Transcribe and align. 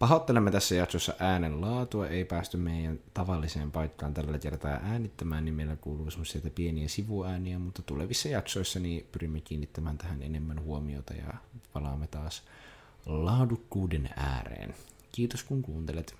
Pahoittelemme 0.00 0.50
tässä 0.50 0.74
jaksossa 0.74 1.14
äänen 1.18 1.60
laatua, 1.60 2.08
ei 2.08 2.24
päästy 2.24 2.56
meidän 2.56 2.98
tavalliseen 3.14 3.72
paikkaan 3.72 4.14
tällä 4.14 4.38
kertaa 4.38 4.70
äänittämään, 4.82 5.44
niin 5.44 5.54
meillä 5.54 5.76
kuuluu 5.76 6.10
semmoisia 6.10 6.40
pieniä 6.54 6.88
sivuääniä, 6.88 7.58
mutta 7.58 7.82
tulevissa 7.82 8.28
jaksoissa 8.28 8.80
niin 8.80 9.06
pyrimme 9.12 9.40
kiinnittämään 9.40 9.98
tähän 9.98 10.22
enemmän 10.22 10.62
huomiota 10.62 11.14
ja 11.14 11.34
palaamme 11.72 12.06
taas 12.06 12.42
laadukkuuden 13.06 14.10
ääreen. 14.16 14.74
Kiitos 15.12 15.42
kun 15.44 15.62
kuuntelet. 15.62 16.14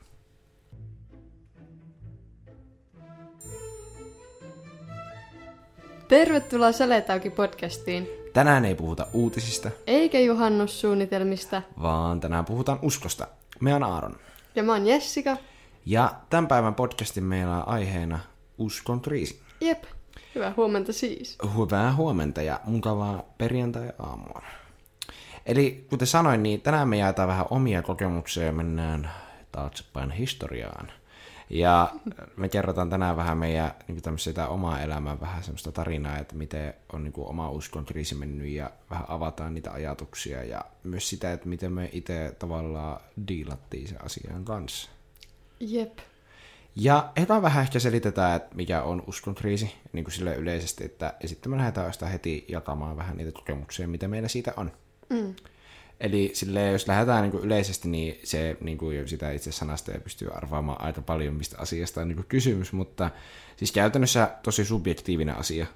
Tervetuloa 6.08 6.72
Saletauki 6.72 7.30
podcastiin. 7.30 8.08
Tänään 8.32 8.64
ei 8.64 8.74
puhuta 8.74 9.06
uutisista, 9.12 9.70
Eikä 9.86 10.20
juhannussuunnitelmista. 10.20 11.62
vaan 11.82 12.20
tänään 12.20 12.44
puhutaan 12.44 12.78
uskosta. 12.82 13.26
Me 13.60 13.74
on 13.74 13.82
Aaron. 13.82 14.16
Ja 14.54 14.62
mä 14.62 14.72
oon 14.72 14.86
Jessica. 14.86 15.36
Ja 15.86 16.14
tämän 16.30 16.48
päivän 16.48 16.74
podcastin 16.74 17.24
meillä 17.24 17.56
on 17.56 17.68
aiheena 17.68 18.18
uskon 18.58 19.00
kriisi. 19.00 19.42
Jep. 19.60 19.84
Hyvää 20.34 20.54
huomenta 20.56 20.92
siis. 20.92 21.38
Hyvää 21.58 21.94
huomenta 21.94 22.42
ja 22.42 22.60
mukavaa 22.64 23.22
perjantai-aamua. 23.38 24.42
Eli 25.46 25.86
kuten 25.90 26.06
sanoin, 26.06 26.42
niin 26.42 26.60
tänään 26.60 26.88
me 26.88 26.96
jaetaan 26.96 27.28
vähän 27.28 27.46
omia 27.50 27.82
kokemuksia 27.82 28.44
ja 28.44 28.52
mennään 28.52 29.10
taaksepäin 29.52 30.10
historiaan. 30.10 30.92
Ja 31.50 31.92
me 32.36 32.48
kerrotaan 32.48 32.90
tänään 32.90 33.16
vähän 33.16 33.38
meidän 33.38 33.74
niin 33.88 34.02
tämmöistä 34.02 34.30
sitä 34.30 34.48
omaa 34.48 34.80
elämää, 34.80 35.20
vähän 35.20 35.42
semmoista 35.42 35.72
tarinaa, 35.72 36.18
että 36.18 36.34
miten 36.34 36.74
on 36.92 37.04
niin 37.04 37.12
kuin, 37.12 37.28
oma 37.28 37.50
uskon 37.50 37.84
kriisi 37.84 38.14
mennyt 38.14 38.48
ja 38.48 38.70
vähän 38.90 39.04
avataan 39.08 39.54
niitä 39.54 39.72
ajatuksia 39.72 40.44
ja 40.44 40.64
myös 40.82 41.08
sitä, 41.08 41.32
että 41.32 41.48
miten 41.48 41.72
me 41.72 41.90
itse 41.92 42.36
tavallaan 42.38 43.00
diilattiin 43.28 43.88
sen 43.88 44.04
asian 44.04 44.44
kanssa. 44.44 44.90
Jep. 45.60 45.98
Ja 46.76 47.12
eka 47.16 47.42
vähän 47.42 47.62
ehkä 47.62 47.78
selitetään, 47.78 48.36
että 48.36 48.56
mikä 48.56 48.82
on 48.82 49.02
uskon 49.06 49.34
kriisi, 49.34 49.74
niin 49.92 50.04
kuin 50.04 50.12
sille 50.12 50.34
yleisesti, 50.34 50.84
että 50.84 51.14
ja 51.22 51.28
sitten 51.28 51.52
me 51.52 51.58
lähdetään 51.58 51.92
sitä 51.92 52.06
heti 52.06 52.44
jakamaan 52.48 52.96
vähän 52.96 53.16
niitä 53.16 53.32
kokemuksia, 53.32 53.88
mitä 53.88 54.08
meillä 54.08 54.28
siitä 54.28 54.52
on. 54.56 54.72
Mm. 55.08 55.34
Eli 56.00 56.30
sille, 56.32 56.70
jos 56.70 56.88
lähdetään 56.88 57.22
niin 57.22 57.32
kuin 57.32 57.44
yleisesti, 57.44 57.88
niin 57.88 58.20
se 58.24 58.56
niin 58.60 58.78
kuin 58.78 58.96
jo 58.96 59.06
sitä 59.06 59.32
itse 59.32 59.52
sanasta 59.52 59.90
ja 59.90 60.00
pystyy 60.00 60.28
arvaamaan 60.34 60.80
aika 60.80 61.02
paljon, 61.02 61.34
mistä 61.34 61.56
asiasta 61.58 62.00
on 62.00 62.08
niin 62.08 62.16
kuin 62.16 62.26
kysymys, 62.26 62.72
mutta 62.72 63.10
siis 63.56 63.72
käytännössä 63.72 64.30
tosi 64.42 64.64
subjektiivinen 64.64 65.36
asia. 65.36 65.66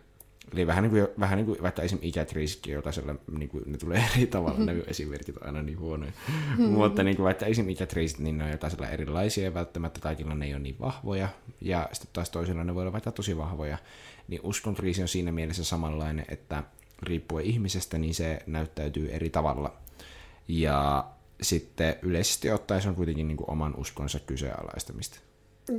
Eli 0.53 0.66
vähän 0.66 0.83
niin 0.83 0.91
kuin, 0.91 1.06
vähän 1.20 1.36
niin 1.36 1.47
kuin 1.47 1.62
vaikka 1.62 1.83
esim. 1.83 1.98
ikäkriisikin, 2.03 2.75
jokaisella 2.75 3.14
niin 3.39 3.48
kuin, 3.48 3.62
ne 3.66 3.78
tulee 3.78 4.05
eri 4.14 4.27
tavalla, 4.27 4.58
ne 4.58 4.83
esimerkit 4.86 5.36
on 5.36 5.47
aina 5.47 5.62
niin 5.62 5.78
huonoja. 5.78 6.12
mutta 6.59 7.03
niin 7.03 7.16
kuin 7.16 7.25
vaikka 7.25 7.47
esim. 7.47 7.69
ikäkriisit, 7.69 8.19
niin 8.19 8.38
ne 8.38 8.44
on 8.44 8.50
jokaisella 8.50 8.88
erilaisia 8.88 9.44
ja 9.44 9.55
välttämättä 9.55 10.00
kaikilla 10.00 10.34
ne 10.34 10.47
ei 10.47 10.55
ole 10.55 10.62
niin 10.62 10.77
vahvoja. 10.81 11.28
Ja 11.61 11.88
sitten 11.92 12.11
taas 12.12 12.31
toisilla 12.31 12.64
ne 12.64 12.75
voi 12.75 12.83
olla 12.83 12.92
vaikka 12.92 13.12
tosi 13.12 13.36
vahvoja. 13.36 13.78
Niin 14.28 14.41
uskon 14.42 14.75
kriisi 14.75 15.03
on 15.03 15.09
siinä 15.09 15.33
mielessä 15.33 15.64
samanlainen, 15.64 16.25
että 16.28 16.62
riippuen 17.03 17.44
ihmisestä, 17.44 17.98
niin 17.98 18.14
se 18.14 18.38
näyttäytyy 18.47 19.11
eri 19.12 19.31
tavalla. 19.31 19.84
Ja 20.48 21.05
sitten 21.42 21.97
yleisesti 22.03 22.50
ottaen 22.50 22.83
se 22.83 22.89
on 22.89 22.95
kuitenkin 22.95 23.28
niin 23.28 23.37
kuin 23.37 23.50
oman 23.50 23.75
uskonsa 23.77 24.19
kyseenalaistamista. 24.20 25.19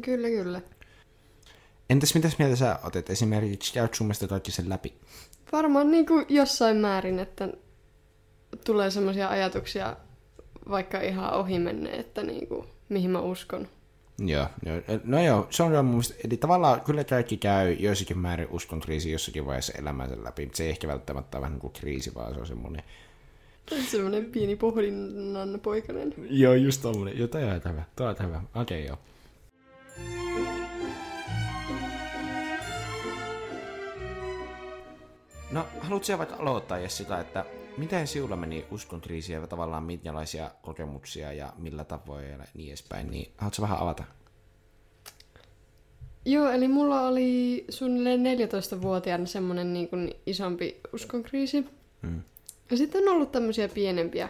Kyllä, 0.02 0.28
kyllä. 0.28 0.62
Entäs 1.90 2.16
mitäs 2.16 2.40
mieltä 2.40 2.56
sä 2.56 2.80
otet? 2.84 3.10
Esimerkiksi 3.10 3.74
käyt 3.74 3.94
sun 3.94 4.08
mielestä 4.08 4.28
kaikki 4.28 4.52
sen 4.52 4.70
läpi? 4.70 4.94
Varmaan 5.52 5.92
niin 5.92 6.06
kuin 6.06 6.26
jossain 6.30 6.78
määrin, 6.78 7.20
että 7.20 7.50
tulee 8.66 8.92
semmoisia 8.92 9.30
ajatuksia 9.30 9.98
vaikka 10.70 11.02
ihan 11.02 11.34
ohi 11.34 11.60
menne, 11.60 11.90
että 11.90 12.24
niin 12.24 12.48
kuin, 12.48 12.68
mihin 12.90 13.12
mä 13.12 13.20
uskon. 13.20 13.68
Joo, 14.20 14.48
joo. 14.66 15.00
No 15.04 15.24
joo, 15.24 15.48
se 15.50 15.64
on 15.64 15.74
jo 15.74 15.84
mun 15.84 15.92
mielestä, 15.92 16.16
eli 16.24 16.38
tavallaan 16.38 16.82
kyllä 16.82 17.04
kaikki 17.04 17.38
käy 17.38 17.74
joissakin 17.74 18.18
määrin 18.18 18.48
uskon 18.52 18.80
kriisi 18.80 19.12
jossakin 19.12 19.46
vaiheessa 19.46 19.74
elämänsä 19.80 20.24
läpi, 20.24 20.46
mutta 20.46 20.58
se 20.58 20.64
ei 20.64 20.70
ehkä 20.70 20.88
välttämättä 20.88 21.38
ole 21.38 21.42
vähän 21.42 21.54
niin 21.54 21.62
kuin 21.62 21.74
kriisi, 21.74 22.16
vaan 22.16 22.34
se 22.34 22.40
on 22.40 22.48
semmoinen... 22.48 22.84
Semmoinen 23.92 24.26
pieni 24.26 24.56
pohdinnan 24.56 25.60
poikainen. 25.64 26.14
Joo, 26.30 26.54
just 26.54 26.82
tommonen. 26.82 27.18
Joo, 27.18 27.28
toi 27.28 27.44
on 27.44 27.62
hyvä. 27.70 27.84
Toi 27.96 28.08
on 28.08 28.16
hyvä. 28.28 28.42
Okei, 28.56 28.62
okay, 28.62 28.88
joo. 28.88 28.98
No, 35.52 35.66
haluatko 35.80 36.06
sä 36.06 36.18
vaikka 36.18 36.36
aloittaa 36.36 36.78
Jessica, 36.78 37.20
että 37.20 37.46
miten 37.78 38.08
sinulla 38.08 38.36
meni 38.36 38.66
uskon 38.72 39.02
kriisiä 39.02 39.40
ja 39.40 39.48
tavallaan 39.48 39.84
minkälaisia 39.84 40.52
kokemuksia 40.62 41.34
ja 41.34 41.54
millä 41.58 41.84
tavoin 41.84 42.30
ja 42.30 42.38
niin 42.54 42.70
edespäin, 42.70 43.12
niin 43.12 43.32
haluatko 43.38 43.62
vähän 43.62 43.80
avata? 43.80 44.04
Joo, 46.26 46.52
eli 46.52 46.68
mulla 46.68 47.02
oli 47.08 47.66
suunnilleen 47.70 48.24
14-vuotiaana 48.24 49.26
semmoinen 49.26 49.74
niin 49.74 49.88
kuin 49.88 50.14
isompi 50.26 50.80
uskonkriisi. 50.94 51.66
Mm. 52.02 52.22
Ja 52.72 52.78
sitten 52.78 53.04
on 53.04 53.16
ollut 53.16 53.32
tämmöisiä 53.32 53.70
pienempiä, 53.70 54.30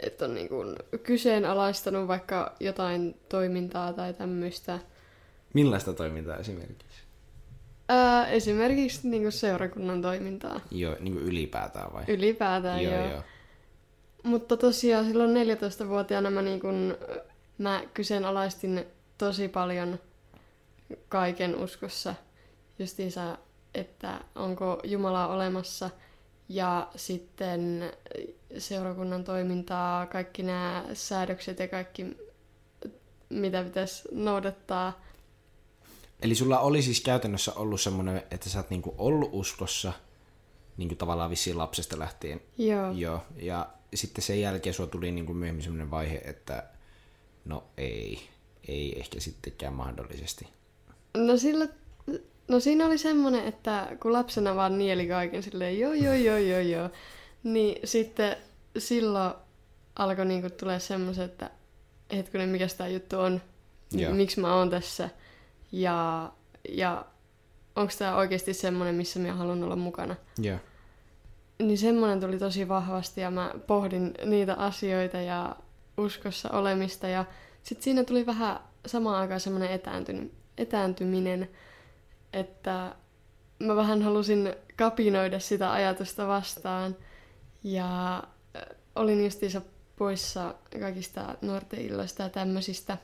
että 0.00 0.24
on 0.24 0.34
niin 0.34 0.48
kuin 0.48 0.76
kyseenalaistanut 1.02 2.08
vaikka 2.08 2.56
jotain 2.60 3.20
toimintaa 3.28 3.92
tai 3.92 4.14
tämmöistä. 4.14 4.78
Millaista 5.54 5.92
toimintaa 5.92 6.36
esimerkiksi? 6.36 7.02
Ää, 7.88 8.26
esimerkiksi 8.26 9.08
niin 9.08 9.22
kuin 9.22 9.32
seurakunnan 9.32 10.02
toimintaa. 10.02 10.60
Joo, 10.70 10.96
niin 11.00 11.12
kuin 11.12 11.24
ylipäätään 11.24 11.92
vai? 11.92 12.04
Ylipäätään 12.08 12.82
joo, 12.84 12.94
joo, 12.94 13.10
joo. 13.10 13.22
Mutta 14.22 14.56
tosiaan 14.56 15.04
silloin 15.04 15.30
14-vuotiaana 15.30 16.30
mä, 16.30 16.42
niin 16.42 16.60
kun, 16.60 16.98
mä 17.58 17.82
kyseenalaistin 17.94 18.86
tosi 19.18 19.48
paljon 19.48 19.98
kaiken 21.08 21.56
uskossa. 21.56 22.14
Justiinsa, 22.78 23.38
että 23.74 24.20
onko 24.34 24.80
Jumala 24.84 25.28
olemassa 25.28 25.90
ja 26.48 26.88
sitten 26.96 27.92
seurakunnan 28.58 29.24
toimintaa, 29.24 30.06
kaikki 30.06 30.42
nämä 30.42 30.84
säädökset 30.94 31.58
ja 31.58 31.68
kaikki, 31.68 32.16
mitä 33.28 33.64
pitäisi 33.64 34.08
noudattaa. 34.12 35.00
Eli 36.22 36.34
sulla 36.34 36.60
oli 36.60 36.82
siis 36.82 37.00
käytännössä 37.00 37.52
ollut 37.52 37.80
semmoinen, 37.80 38.22
että 38.30 38.48
sä 38.48 38.58
oot 38.58 38.70
niinku 38.70 38.94
ollut 38.98 39.30
uskossa, 39.32 39.92
niinku 40.76 40.94
tavallaan 40.94 41.30
vissiin 41.30 41.58
lapsesta 41.58 41.98
lähtien. 41.98 42.40
Joo. 42.58 42.92
Joo. 42.92 43.22
Ja 43.36 43.68
sitten 43.94 44.24
sen 44.24 44.40
jälkeen 44.40 44.74
sulla 44.74 44.90
tuli 44.90 45.12
niinku 45.12 45.34
myöhemmin 45.34 45.62
semmoinen 45.62 45.90
vaihe, 45.90 46.22
että 46.24 46.64
no 47.44 47.64
ei, 47.76 48.28
ei 48.68 48.98
ehkä 48.98 49.20
sittenkään 49.20 49.74
mahdollisesti. 49.74 50.48
No, 51.16 51.36
sillä, 51.36 51.68
no 52.48 52.60
siinä 52.60 52.86
oli 52.86 52.98
semmoinen, 52.98 53.46
että 53.46 53.88
kun 54.02 54.12
lapsena 54.12 54.56
vaan 54.56 54.78
nieli 54.78 55.06
kaiken 55.06 55.42
silleen 55.42 55.78
joo 55.78 55.92
joo 55.92 56.14
joo 56.14 56.38
joo 56.38 56.60
joo, 56.60 56.90
niin 57.42 57.80
sitten 57.84 58.36
silloin 58.78 59.34
alkoi 59.96 60.26
niinku 60.26 60.50
tulee 60.50 60.80
semmoiset, 60.80 61.24
että 61.24 61.50
hetkinen, 62.12 62.48
mikä 62.48 62.66
tämä 62.76 62.88
juttu 62.88 63.20
on, 63.20 63.40
Joo. 63.92 64.12
miksi 64.12 64.40
mä 64.40 64.54
oon 64.54 64.70
tässä 64.70 65.10
ja, 65.72 66.30
ja 66.68 67.04
onko 67.76 67.92
tämä 67.98 68.16
oikeasti 68.16 68.54
semmoinen, 68.54 68.94
missä 68.94 69.20
mä 69.20 69.32
haluan 69.32 69.64
olla 69.64 69.76
mukana. 69.76 70.16
Joo. 70.38 70.58
Niin 71.58 71.78
semmoinen 71.78 72.20
tuli 72.20 72.38
tosi 72.38 72.68
vahvasti 72.68 73.20
ja 73.20 73.30
mä 73.30 73.54
pohdin 73.66 74.14
niitä 74.24 74.54
asioita 74.54 75.16
ja 75.16 75.56
uskossa 75.98 76.50
olemista 76.50 77.08
ja 77.08 77.24
sitten 77.62 77.84
siinä 77.84 78.04
tuli 78.04 78.26
vähän 78.26 78.60
samaan 78.86 79.20
aikaan 79.20 79.40
semmoinen 79.40 79.70
etääntyny- 79.70 80.30
etääntyminen, 80.58 81.48
että 82.32 82.94
mä 83.58 83.76
vähän 83.76 84.02
halusin 84.02 84.54
kapinoida 84.76 85.40
sitä 85.40 85.72
ajatusta 85.72 86.28
vastaan 86.28 86.96
ja 87.64 88.22
olin 88.96 89.24
justiinsa 89.24 89.62
poissa 89.96 90.54
kaikista 90.80 91.34
nuorten 91.42 91.80
illoista 91.80 92.22
ja 92.22 92.28
tämmöisistä. 92.28 92.98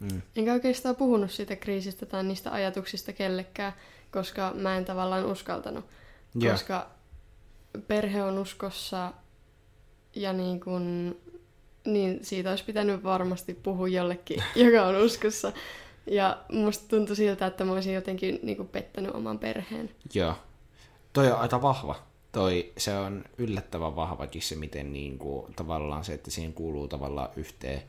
Mm. 0.00 0.22
Enkä 0.36 0.52
oikeastaan 0.52 0.96
puhunut 0.96 1.30
siitä 1.30 1.56
kriisistä 1.56 2.06
tai 2.06 2.24
niistä 2.24 2.52
ajatuksista 2.52 3.12
kellekään, 3.12 3.72
koska 4.10 4.52
mä 4.54 4.76
en 4.76 4.84
tavallaan 4.84 5.26
uskaltanut. 5.26 5.84
Joo. 6.34 6.52
Koska 6.52 6.90
perhe 7.88 8.22
on 8.22 8.38
uskossa 8.38 9.12
ja 10.16 10.32
niin 10.32 10.60
kun, 10.60 11.16
niin 11.84 12.18
siitä 12.22 12.50
olisi 12.50 12.64
pitänyt 12.64 13.04
varmasti 13.04 13.54
puhua 13.54 13.88
jollekin, 13.88 14.42
joka 14.64 14.86
on 14.86 14.96
uskossa. 14.96 15.52
Ja 16.06 16.38
musta 16.52 16.84
tuntui 16.88 17.16
siltä, 17.16 17.46
että 17.46 17.64
mä 17.64 17.72
olisin 17.72 17.94
jotenkin 17.94 18.40
niin 18.42 18.56
kuin 18.56 18.68
pettänyt 18.68 19.14
oman 19.14 19.38
perheen. 19.38 19.90
Joo. 20.14 20.34
Toi 21.12 21.32
on 21.32 21.38
aika 21.38 21.62
vahva. 21.62 21.96
Toi, 22.32 22.72
se 22.78 22.98
on 22.98 23.24
yllättävän 23.38 23.96
vahvakin 23.96 24.42
se, 24.42 24.56
miten 24.56 24.92
niinku, 24.92 25.48
tavallaan 25.56 26.04
se, 26.04 26.14
että 26.14 26.30
siihen 26.30 26.52
kuuluu 26.52 26.88
tavallaan 26.88 27.28
yhteen, 27.36 27.82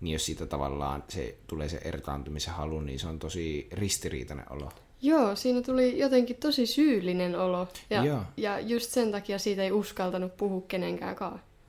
niin 0.00 0.12
jos 0.12 0.26
siitä 0.26 0.46
tavallaan 0.46 1.04
se 1.08 1.36
tulee 1.46 1.68
se 1.68 1.80
erkaantumisen 1.84 2.54
halu, 2.54 2.80
niin 2.80 2.98
se 2.98 3.08
on 3.08 3.18
tosi 3.18 3.68
ristiriitainen 3.72 4.52
olo. 4.52 4.72
Joo, 5.02 5.36
siinä 5.36 5.62
tuli 5.62 5.98
jotenkin 5.98 6.36
tosi 6.36 6.66
syyllinen 6.66 7.40
olo. 7.40 7.68
Ja, 7.90 8.04
Joo. 8.04 8.22
ja 8.36 8.60
just 8.60 8.90
sen 8.90 9.12
takia 9.12 9.38
siitä 9.38 9.62
ei 9.62 9.72
uskaltanut 9.72 10.36
puhua 10.36 10.62
kenenkään. 10.68 11.16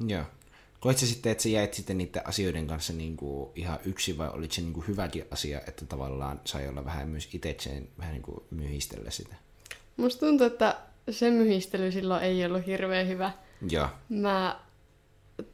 Joo. 0.07 0.23
Koit 0.81 0.97
sä 0.97 1.05
sitten, 1.05 1.31
että 1.31 1.43
sä 1.43 1.49
jäit 1.49 1.73
sitten 1.73 1.97
niiden 1.97 2.27
asioiden 2.27 2.67
kanssa 2.67 2.93
niin 2.93 3.17
kuin 3.17 3.49
ihan 3.55 3.79
yksi 3.85 4.17
vai 4.17 4.29
oliko 4.29 4.53
se 4.53 4.61
niin 4.61 4.73
kuin 4.73 4.87
hyväkin 4.87 5.25
asia, 5.31 5.61
että 5.67 5.85
tavallaan 5.85 6.41
sai 6.45 6.67
olla 6.67 6.85
vähän 6.85 7.09
myös 7.09 7.29
itsekseen 7.33 7.87
vähän 7.97 8.13
niin 8.13 8.21
kuin 8.21 8.43
myhistellä 8.51 9.11
sitä? 9.11 9.35
Musta 9.97 10.25
tuntuu, 10.25 10.47
että 10.47 10.77
se 11.09 11.31
myhistely 11.31 11.91
silloin 11.91 12.23
ei 12.23 12.45
ollut 12.45 12.65
hirveän 12.65 13.07
hyvä. 13.07 13.31
Joo. 13.69 13.87
Mä 14.09 14.59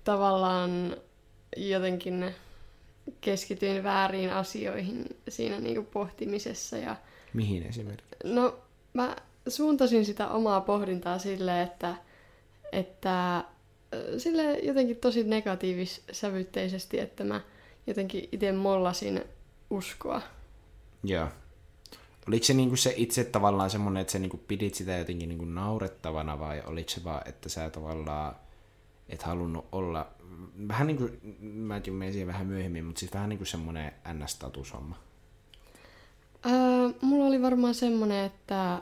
tavallaan 0.04 0.98
jotenkin 1.58 2.36
keskityin 3.22 3.84
väärin 3.84 4.34
asioihin 4.34 5.06
siinä 5.30 5.60
niinku 5.60 5.84
pohtimisessa. 5.92 6.78
Ja, 6.78 6.96
Mihin 7.34 7.64
esimerkiksi? 7.64 8.08
no, 8.24 8.60
mä 8.94 9.16
suuntasin 9.48 10.06
sitä 10.06 10.28
omaa 10.28 10.62
pohdintaa 10.62 11.20
silleen, 11.20 11.68
että, 11.68 11.96
että 12.72 13.44
sille 14.18 14.60
jotenkin 14.60 14.98
tosi 14.98 15.24
negatiivissävytteisesti, 15.24 17.00
että 17.00 17.24
mä 17.24 17.42
jotenkin 17.88 18.30
itse 18.32 18.52
mollasin 18.52 19.24
uskoa. 19.70 20.22
Joo. 21.04 21.28
Oliko 22.28 22.46
se 22.46 22.54
niinku 22.54 22.76
se 22.76 22.94
itse 22.98 23.24
tavallaan 23.24 23.70
semmoinen, 23.70 24.02
että 24.02 24.14
sä 24.14 24.20
niinku 24.20 24.38
pidit 24.38 24.76
sitä 24.76 24.98
jotenkin 24.98 25.30
niinku 25.30 25.46
naurettavana 25.46 26.40
vai 26.40 26.64
oliko 26.66 26.90
se 26.90 27.04
vaan, 27.04 27.22
että 27.30 27.50
sä 27.50 27.70
tavallaan 27.70 28.36
et 29.10 29.24
halunnut 29.24 29.66
olla, 29.72 30.08
vähän 30.68 30.88
niin 30.88 30.98
kuin, 30.98 31.20
mä 31.40 31.76
en 31.76 31.82
tiedä, 31.82 32.12
siihen 32.12 32.28
vähän 32.28 32.48
myöhemmin, 32.48 32.86
mutta 32.86 33.00
siis 33.00 33.14
vähän 33.14 33.30
niin 33.30 33.38
kuin 33.38 33.48
semmoinen 33.48 33.92
NS-statushomma. 34.08 34.96
Öö, 36.46 36.90
mulla 37.02 37.26
oli 37.26 37.42
varmaan 37.42 37.76
semmoinen, 37.76 38.26
että, 38.26 38.82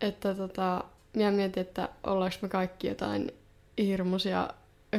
että 0.00 0.34
tota, 0.34 0.84
mä 1.16 1.30
mietin, 1.30 1.60
että 1.60 1.88
ollaanko 2.04 2.36
me 2.42 2.48
kaikki 2.48 2.86
jotain 2.86 3.32
hirmuisia 3.78 4.48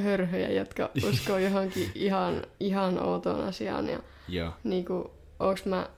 hörhöjä, 0.04 0.52
jotka 0.52 0.90
uskoo 1.10 1.38
johonkin 1.38 1.92
ihan, 1.96 2.44
ihan 2.60 3.04
outoon 3.04 3.44
asiaan. 3.48 3.90
Ja 3.90 4.00
Joo. 4.28 4.52
niin 4.64 4.86
kuin, 4.86 5.04
onko 5.40 5.60
mä 5.66 5.90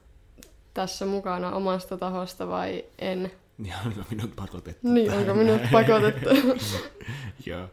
tässä 0.73 1.05
mukana 1.05 1.51
omasta 1.51 1.97
tahosta 1.97 2.47
vai 2.47 2.85
en. 2.99 3.31
Niin 3.57 3.73
onko 3.85 4.01
minut 4.09 4.35
pakotettu? 4.35 4.87
Niin, 4.87 5.07
tähän 5.11 5.29
onko 5.29 5.43
minut 5.43 5.61
pakotettu? 5.71 6.29
Joo. 7.45 7.67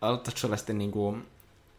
Aloittaisiko 0.00 0.38
sulla 0.38 0.56
sitten, 0.56 0.78
niin 0.78 0.92
kuin, 0.92 1.26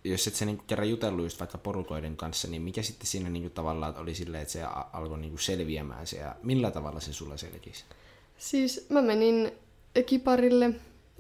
jos 0.04 0.28
et 0.28 0.36
sä 0.36 0.46
niin 0.46 0.62
kerran 0.68 0.90
jutellut 0.90 1.26
just 1.26 1.40
vaikka 1.40 1.58
porukoiden 1.58 2.18
kanssa, 2.18 2.48
niin 2.48 2.62
mikä 2.62 2.82
sitten 2.82 3.08
siinä 3.08 3.30
niin 3.30 3.44
kuin, 3.44 3.54
tavallaan 3.54 3.98
oli 3.98 4.16
silleen, 4.16 4.42
että 4.42 4.52
se 4.52 4.64
alkoi 4.94 5.20
niin 5.20 5.32
kuin, 5.32 5.42
selviämään 5.42 6.08
se 6.08 6.18
ja 6.18 6.36
millä 6.44 6.72
tavalla 6.72 7.00
se 7.00 7.14
sulla 7.14 7.38
selkisi? 7.38 7.84
siis 8.38 8.86
mä 8.90 9.02
menin 9.02 9.52
kiparille. 10.06 10.70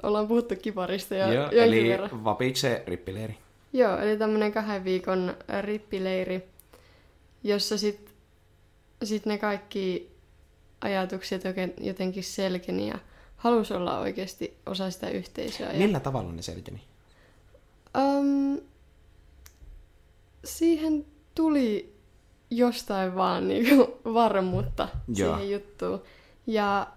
Ollaan 0.03 0.27
puhuttu 0.27 0.55
kiparista 0.61 1.15
jo 1.15 1.31
Joo, 1.33 1.49
eli 1.51 1.89
verran. 1.89 2.23
vapikse 2.23 2.83
rippileiri. 2.87 3.37
Joo, 3.73 3.97
eli 3.97 4.17
tämmönen 4.17 4.51
kahden 4.51 4.83
viikon 4.83 5.33
rippileiri, 5.61 6.43
jossa 7.43 7.77
sit, 7.77 8.09
sit 9.03 9.25
ne 9.25 9.37
kaikki 9.37 10.11
ajatukset 10.81 11.41
jotenkin 11.81 12.23
selkeni 12.23 12.87
ja 12.87 12.99
halusi 13.37 13.73
olla 13.73 13.99
oikeasti 13.99 14.57
osa 14.65 14.91
sitä 14.91 15.09
yhteisöä. 15.09 15.71
Ja, 15.71 15.77
Millä 15.79 15.99
tavalla 15.99 16.31
ne 16.31 16.41
selkeni? 16.41 16.81
um, 17.97 18.61
siihen 20.45 21.05
tuli 21.35 21.93
jostain 22.49 23.15
vaan 23.15 23.47
niinku 23.47 23.99
varmuutta 24.13 24.89
Joo. 25.15 25.35
siihen 25.35 25.51
juttuun. 25.51 26.01
Ja 26.47 26.87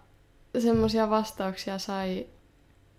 semmoisia 0.59 1.11
vastauksia 1.11 1.79
sai 1.79 2.27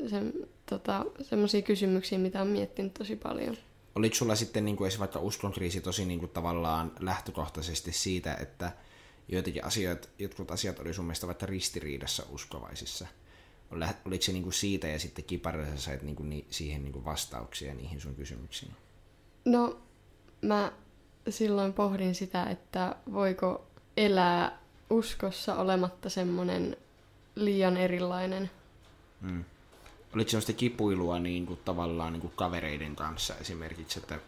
sen, 0.08 0.34
tota, 0.66 1.06
semmoisia 1.22 1.62
kysymyksiä, 1.62 2.20
mitä 2.20 2.42
on 2.42 2.48
miettinyt 2.48 2.94
tosi 2.94 3.16
paljon. 3.16 3.58
Oliko 3.96 4.16
sulla 4.16 4.36
sitten 4.36 4.66
niin 4.66 4.78
kuin 4.78 4.86
edes 4.88 5.00
vaikka 5.00 5.20
uskonkriisi 5.20 5.82
tosi 5.82 6.06
niin 6.06 6.20
kuin 6.20 6.32
tavallaan 6.32 6.92
lähtökohtaisesti 7.00 7.92
siitä, 7.92 8.34
että 8.34 8.72
joitakin 9.28 9.66
asioita, 9.66 10.08
jotkut 10.20 10.52
asiat 10.52 10.80
oli 10.80 10.94
sun 10.94 11.06
mielestä 11.06 11.28
vaikka 11.28 11.46
ristiriidassa 11.46 12.24
uskovaisissa? 12.30 13.08
Ol- 13.72 13.82
Oliko 14.06 14.22
se 14.22 14.32
niin 14.32 14.44
kuin 14.44 14.54
siitä 14.54 14.88
ja 14.88 15.00
sitten 15.00 15.26
kiparilla 15.26 15.68
sä 15.76 15.78
sait 15.82 16.02
niin 16.02 16.16
kuin 16.16 16.30
ni- 16.30 16.46
siihen 16.50 16.84
niin 16.84 16.94
kuin 16.94 17.06
vastauksia 17.06 17.74
niihin 17.74 18.02
sun 18.02 18.16
kysymyksiin? 18.16 18.72
No, 19.46 19.80
mä 20.42 20.72
silloin 21.30 21.74
pohdin 21.74 22.16
sitä, 22.16 22.44
että 22.46 22.96
voiko 23.14 23.68
elää 23.98 24.60
uskossa 24.90 25.56
olematta 25.56 26.10
semmonen 26.10 26.78
liian 27.36 27.78
erilainen. 27.78 28.52
Mm. 29.22 29.44
Oliko 30.16 30.30
semmoista 30.30 30.54
kipuilua 30.54 31.20
niin 31.20 31.46
kuin, 31.46 31.60
tavallaan 31.66 32.14
niin 32.14 32.22
kuin 32.22 32.34
kavereiden 32.36 32.96
kanssa 32.96 33.36
esimerkiksi, 33.42 34.00
että, 34.00 34.20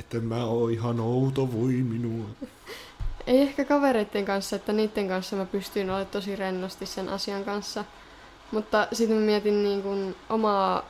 että 0.00 0.20
mä 0.20 0.44
oon 0.44 0.70
ihan 0.70 1.00
outo, 1.00 1.52
voi 1.52 1.72
minua. 1.72 2.26
Ei 3.26 3.40
ehkä 3.40 3.64
kavereiden 3.64 4.24
kanssa, 4.24 4.56
että 4.56 4.72
niiden 4.72 5.08
kanssa 5.08 5.36
mä 5.36 5.44
pystyin 5.44 5.90
olemaan 5.90 6.06
tosi 6.06 6.36
rennosti 6.36 6.86
sen 6.86 7.08
asian 7.08 7.44
kanssa. 7.44 7.84
Mutta 8.52 8.88
sitten 8.92 9.16
mä 9.16 9.22
mietin 9.22 9.62
niin 9.62 9.82
kuin 9.82 10.16
omaa 10.28 10.82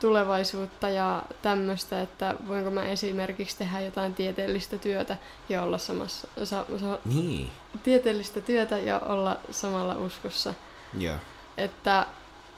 tulevaisuutta 0.00 0.88
ja 0.88 1.22
tämmöistä, 1.42 2.02
että 2.02 2.34
voinko 2.48 2.70
mä 2.70 2.84
esimerkiksi 2.84 3.58
tehdä 3.58 3.80
jotain 3.80 4.14
tieteellistä 4.14 4.78
työtä 4.78 5.16
ja 5.48 5.62
olla 5.62 5.78
samassa, 5.78 6.28
sa, 6.44 6.66
sa, 6.80 6.98
Niin, 7.04 7.50
tieteellistä 7.82 8.40
työtä 8.40 8.78
ja 8.78 8.98
olla 8.98 9.36
samalla 9.50 9.94
uskossa. 9.94 10.54
Joo. 10.98 11.16
että 11.56 12.06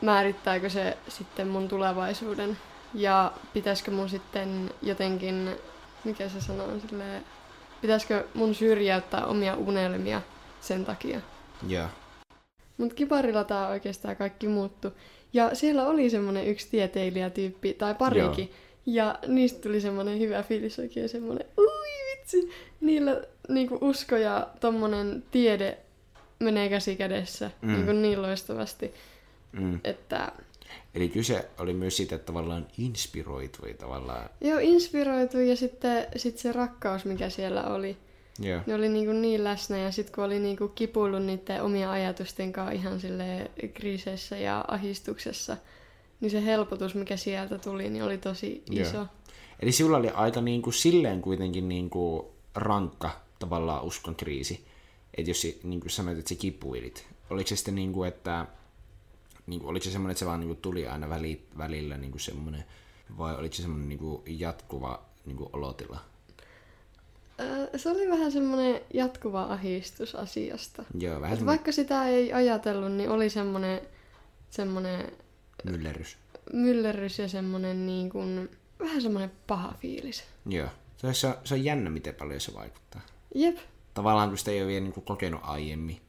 määrittääkö 0.00 0.70
se 0.70 0.96
sitten 1.08 1.48
mun 1.48 1.68
tulevaisuuden 1.68 2.58
ja 2.94 3.32
pitäisikö 3.52 3.90
mun 3.90 4.08
sitten 4.08 4.70
jotenkin, 4.82 5.50
mikä 6.04 6.28
se 6.28 6.40
sanoo 6.40 6.68
silleen, 6.88 7.24
pitäisikö 7.80 8.24
mun 8.34 8.54
syrjäyttää 8.54 9.26
omia 9.26 9.54
unelmia 9.54 10.22
sen 10.60 10.84
takia. 10.84 11.20
Joo. 11.68 11.86
Mutta 12.78 12.94
kiparilla 12.94 13.44
tää 13.44 13.68
oikeastaan 13.68 14.16
kaikki 14.16 14.48
muuttu. 14.48 14.88
Ja 15.32 15.54
siellä 15.54 15.86
oli 15.86 16.10
semmonen 16.10 16.46
yksi 16.46 16.68
tieteilijätyyppi, 16.70 17.74
tai 17.74 17.94
parikin, 17.94 18.52
ja 18.86 19.18
niistä 19.26 19.60
tuli 19.62 19.80
semmonen 19.80 20.18
hyvä 20.18 20.42
fiilis 20.42 20.78
oikein 20.78 21.08
semmonen, 21.08 21.46
ui 21.58 22.16
vitsi, 22.16 22.50
niillä 22.80 23.22
niinku 23.48 23.78
usko 23.80 24.16
ja 24.16 24.48
tommonen 24.60 25.24
tiede 25.30 25.78
menee 26.42 26.68
käsi 26.68 26.96
kädessä 26.96 27.50
Mm. 27.62 27.68
mm. 27.68 27.74
niinku 27.76 27.92
niin 27.92 28.22
loistavasti, 28.22 28.94
Mm. 29.52 29.80
että 29.84 30.32
Eli 30.94 31.08
kyse 31.08 31.48
oli 31.58 31.74
myös 31.74 31.96
siitä, 31.96 32.14
että 32.14 32.26
tavallaan 32.26 32.66
inspiroitui 32.78 33.74
tavallaan. 33.74 34.30
joo, 34.40 34.58
inspiroitui 34.62 35.48
ja 35.48 35.56
sitten 35.56 36.06
sit 36.16 36.38
se 36.38 36.52
rakkaus, 36.52 37.04
mikä 37.04 37.30
siellä 37.30 37.62
oli, 37.64 37.96
Joo. 38.38 38.60
ne 38.66 38.74
oli 38.74 38.88
niinku 38.88 39.12
niin 39.12 39.44
läsnä 39.44 39.78
ja 39.78 39.92
sitten 39.92 40.14
kun 40.14 40.24
oli 40.24 40.38
niinku 40.38 40.68
kipuillut 40.68 41.22
niiden 41.24 41.62
omia 41.62 41.90
ajatusten 41.90 42.52
kanssa 42.52 42.72
ihan 42.72 43.00
sille 43.00 43.50
kriiseissä 43.74 44.36
ja 44.38 44.64
ahistuksessa, 44.68 45.56
niin 46.20 46.30
se 46.30 46.44
helpotus, 46.44 46.94
mikä 46.94 47.16
sieltä 47.16 47.58
tuli, 47.58 47.90
niin 47.90 48.04
oli 48.04 48.18
tosi 48.18 48.62
Joo. 48.70 48.82
iso. 48.88 49.06
Eli 49.60 49.72
sinulla 49.72 49.96
oli 49.96 50.10
aika 50.10 50.40
niin 50.40 50.62
kuin 50.62 50.74
silleen 50.74 51.20
kuitenkin 51.22 51.68
niin 51.68 51.90
kuin 51.90 52.26
rankka 52.54 53.10
tavallaan 53.38 53.84
uskon 53.84 54.14
kriisi. 54.16 54.64
Että 55.14 55.30
jos 55.30 55.46
niin 55.62 55.80
kuin 55.80 55.90
sanoit, 55.90 56.18
että 56.18 56.28
sä 56.28 56.34
kipuilit. 56.34 57.06
Oliko 57.30 57.48
se 57.48 57.56
sitten 57.56 57.74
niin 57.74 57.92
kuin, 57.92 58.08
että 58.08 58.46
niin 59.46 59.60
kuin, 59.60 59.70
oliko 59.70 59.84
se 59.84 59.90
semmoinen, 59.90 60.12
että 60.12 60.18
se 60.18 60.26
vaan 60.26 60.40
niin 60.40 60.48
kuin 60.48 60.60
tuli 60.62 60.86
aina 60.86 61.08
väli, 61.08 61.46
välillä 61.58 61.96
niin 61.96 62.10
kuin 62.10 62.20
semmoinen, 62.20 62.64
vai 63.18 63.36
oliko 63.36 63.54
se 63.54 63.62
semmoinen 63.62 63.88
niin 63.88 63.98
kuin 63.98 64.22
jatkuva 64.26 65.02
niin 65.26 65.36
kuin 65.36 65.50
olotila? 65.52 66.00
Se 67.76 67.90
oli 67.90 68.08
vähän 68.08 68.32
semmoinen 68.32 68.80
jatkuva 68.94 69.42
ahistus 69.42 70.14
asiasta. 70.14 70.84
Joo, 70.98 71.20
vähän 71.20 71.36
semmoinen 71.36 71.46
vaikka 71.46 71.72
sitä 71.72 72.08
ei 72.08 72.32
ajatellut, 72.32 72.92
niin 72.92 73.10
oli 73.10 73.30
semmoinen, 73.30 73.80
semmoinen 74.50 75.12
myllerys. 75.64 76.16
myllerrys 76.52 77.18
ja 77.18 77.28
semmoinen 77.28 77.86
niin 77.86 78.10
kuin, 78.10 78.50
vähän 78.78 79.02
semmoinen 79.02 79.32
paha 79.46 79.74
fiilis. 79.80 80.24
Joo. 80.46 80.68
Se 80.96 81.06
on, 81.06 81.14
se, 81.14 81.26
on, 81.26 81.34
se 81.44 81.54
on 81.54 81.64
jännä, 81.64 81.90
miten 81.90 82.14
paljon 82.14 82.40
se 82.40 82.54
vaikuttaa. 82.54 83.00
Jep, 83.34 83.58
Tavallaan 83.94 84.28
kun 84.28 84.38
sitä 84.38 84.50
ei 84.50 84.60
ole 84.60 84.68
vielä 84.68 84.84
niin 84.84 84.92
kuin 84.92 85.04
kokenut 85.04 85.40
aiemmin, 85.44 86.00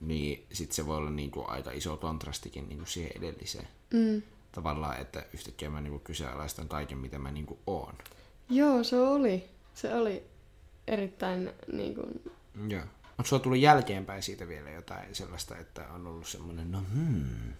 niin 0.00 0.46
sit 0.52 0.72
se 0.72 0.86
voi 0.86 0.96
olla 0.96 1.10
niin 1.10 1.30
kuin 1.30 1.48
aika 1.48 1.70
iso 1.70 1.96
kontrastikin 1.96 2.68
niin 2.68 2.78
kuin 2.78 2.88
siihen 2.88 3.12
edelliseen. 3.16 3.68
mm. 3.92 4.22
Tavallaan, 4.52 5.00
että 5.00 5.24
yhtäkkiä 5.34 5.70
mä 5.70 5.80
niin 5.80 5.90
kuin 5.90 6.02
kyseenalaistan 6.02 6.68
kaiken, 6.68 6.98
mitä 6.98 7.18
mä 7.18 7.32
niin 7.32 7.46
kuin 7.46 7.60
oon. 7.66 7.94
joo 8.50 8.84
se 8.84 9.00
oli. 9.00 9.44
Se 9.74 9.94
oli 9.94 10.22
erittäin 10.86 11.50
niin 11.72 11.94
kuin, 11.94 12.22
Joo. 12.68 12.82
Onko 13.18 13.28
sulla 13.28 13.42
tullut 13.42 13.58
jälkeenpäin 13.58 14.22
siitä 14.22 14.48
vielä 14.48 14.70
jotain 14.70 15.14
sellaista, 15.14 15.58
että 15.58 15.88
on 15.88 16.06
ollut 16.06 16.28
semmoinen, 16.28 16.72
no 16.72 16.82
hmm. 16.94 17.52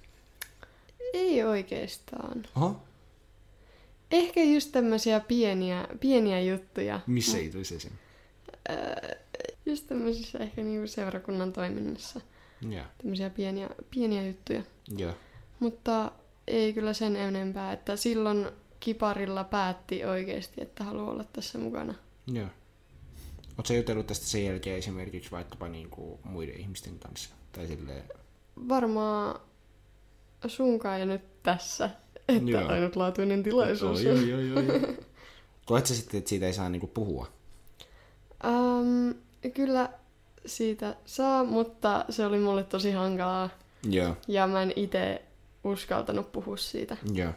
ei 1.12 1.44
oikeastaan. 1.44 2.46
Oho, 2.56 2.80
Ehkä 4.10 4.44
just 4.44 4.72
tämmöisiä 4.72 5.20
pieniä, 5.20 5.88
pieniä 6.00 6.40
juttuja. 6.40 7.00
missä 7.06 7.38
ei 7.38 7.50
tulisi 7.50 7.80
sen? 7.80 7.92
Just 9.66 9.86
tämmöisissä 9.86 10.38
ehkä 10.38 10.62
niinku 10.62 10.86
seurakunnan 10.86 11.52
toiminnassa. 11.52 12.20
Joo. 12.70 12.84
Tämmöisiä 12.98 13.30
pieniä, 13.30 13.70
pieniä 13.90 14.26
juttuja. 14.26 14.62
Joo. 14.96 15.12
Mutta 15.60 16.12
ei 16.46 16.72
kyllä 16.72 16.92
sen 16.92 17.16
enempää, 17.16 17.72
että 17.72 17.96
silloin 17.96 18.46
kiparilla 18.80 19.44
päätti 19.44 20.04
oikeasti, 20.04 20.62
että 20.62 20.84
haluaa 20.84 21.10
olla 21.10 21.24
tässä 21.32 21.58
mukana. 21.58 21.94
Joo. 22.26 22.48
Oletko 23.58 23.72
jutellut 23.72 24.06
tästä 24.06 24.26
sen 24.26 24.44
jälkeen 24.44 24.78
esimerkiksi 24.78 25.30
vaikkapa 25.30 25.68
niin 25.68 25.90
kuin 25.90 26.20
muiden 26.24 26.60
ihmisten 26.60 26.98
kanssa? 26.98 27.34
Tai 27.52 27.66
silleen... 27.66 28.04
Varmaan 28.68 29.40
sunkaan 30.46 31.00
ja 31.00 31.06
nyt 31.06 31.42
tässä, 31.42 31.90
että 32.28 32.50
Joo. 32.50 32.68
ainutlaatuinen 32.68 33.42
tilaisuus. 33.42 34.02
Joo, 34.02 34.16
joo, 34.16 34.40
joo, 34.40 34.60
joo. 34.60 34.80
Koetko 35.66 35.94
sitten, 35.94 36.18
että 36.18 36.28
siitä 36.28 36.46
ei 36.46 36.52
saa 36.52 36.68
niinku 36.68 36.86
puhua? 36.86 37.26
Um, 38.44 39.14
kyllä 39.50 39.90
siitä 40.46 40.96
saa, 41.04 41.44
mutta 41.44 42.04
se 42.10 42.26
oli 42.26 42.38
mulle 42.38 42.64
tosi 42.64 42.92
hankalaa. 42.92 43.50
Joo. 43.90 44.16
Ja 44.28 44.46
mä 44.46 44.62
en 44.62 44.72
itse 44.76 45.22
uskaltanut 45.64 46.32
puhua 46.32 46.56
siitä. 46.56 46.96
Joo. 47.12 47.32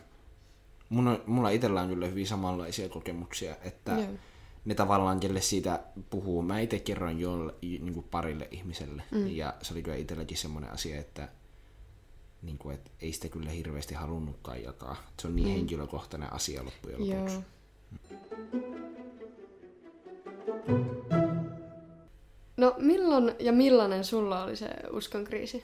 Mun 0.90 1.08
on, 1.08 1.24
mulla 1.26 1.50
itsellä 1.50 1.82
on 1.82 1.90
kyllä 1.90 2.08
hyvin 2.08 2.28
samanlaisia 2.28 2.90
kokemuksia, 2.90 3.56
että 3.62 3.92
Joo. 3.92 4.08
ne 4.66 4.76
tavallaan, 4.76 5.20
kelle 5.20 5.42
siitä 5.42 5.80
puhuu, 6.10 6.42
mä 6.42 6.60
itse 6.60 6.80
kerroin 6.80 7.20
jolle, 7.20 7.54
niin 7.62 7.94
kuin 7.94 8.06
parille 8.12 8.48
ihmiselle, 8.52 9.04
mm. 9.12 9.28
ja 9.28 9.54
se 9.62 9.74
oli 9.74 9.84
kyllä 9.84 9.98
itselläkin 9.98 10.38
semmoinen 10.38 10.72
asia, 10.72 11.00
että 11.00 11.30
niin 12.42 12.58
kuin, 12.58 12.76
et 12.76 12.92
ei 13.02 13.14
sitä 13.14 13.30
kyllä 13.30 13.50
hirveästi 13.50 13.96
halunnutkaan 13.96 14.64
jakaa. 14.64 14.96
Se 15.20 15.28
on 15.28 15.36
niin 15.36 15.48
mm. 15.48 15.54
henkilökohtainen 15.54 16.34
asia 16.34 16.66
loppujen 16.66 17.00
lopuksi. 17.00 17.36
Joo. 17.36 18.99
No 22.60 22.76
milloin 22.78 23.36
ja 23.40 23.52
millainen 23.52 24.06
sulla 24.06 24.44
oli 24.44 24.56
se 24.56 24.70
uskon 24.92 25.24
kriisi? 25.24 25.64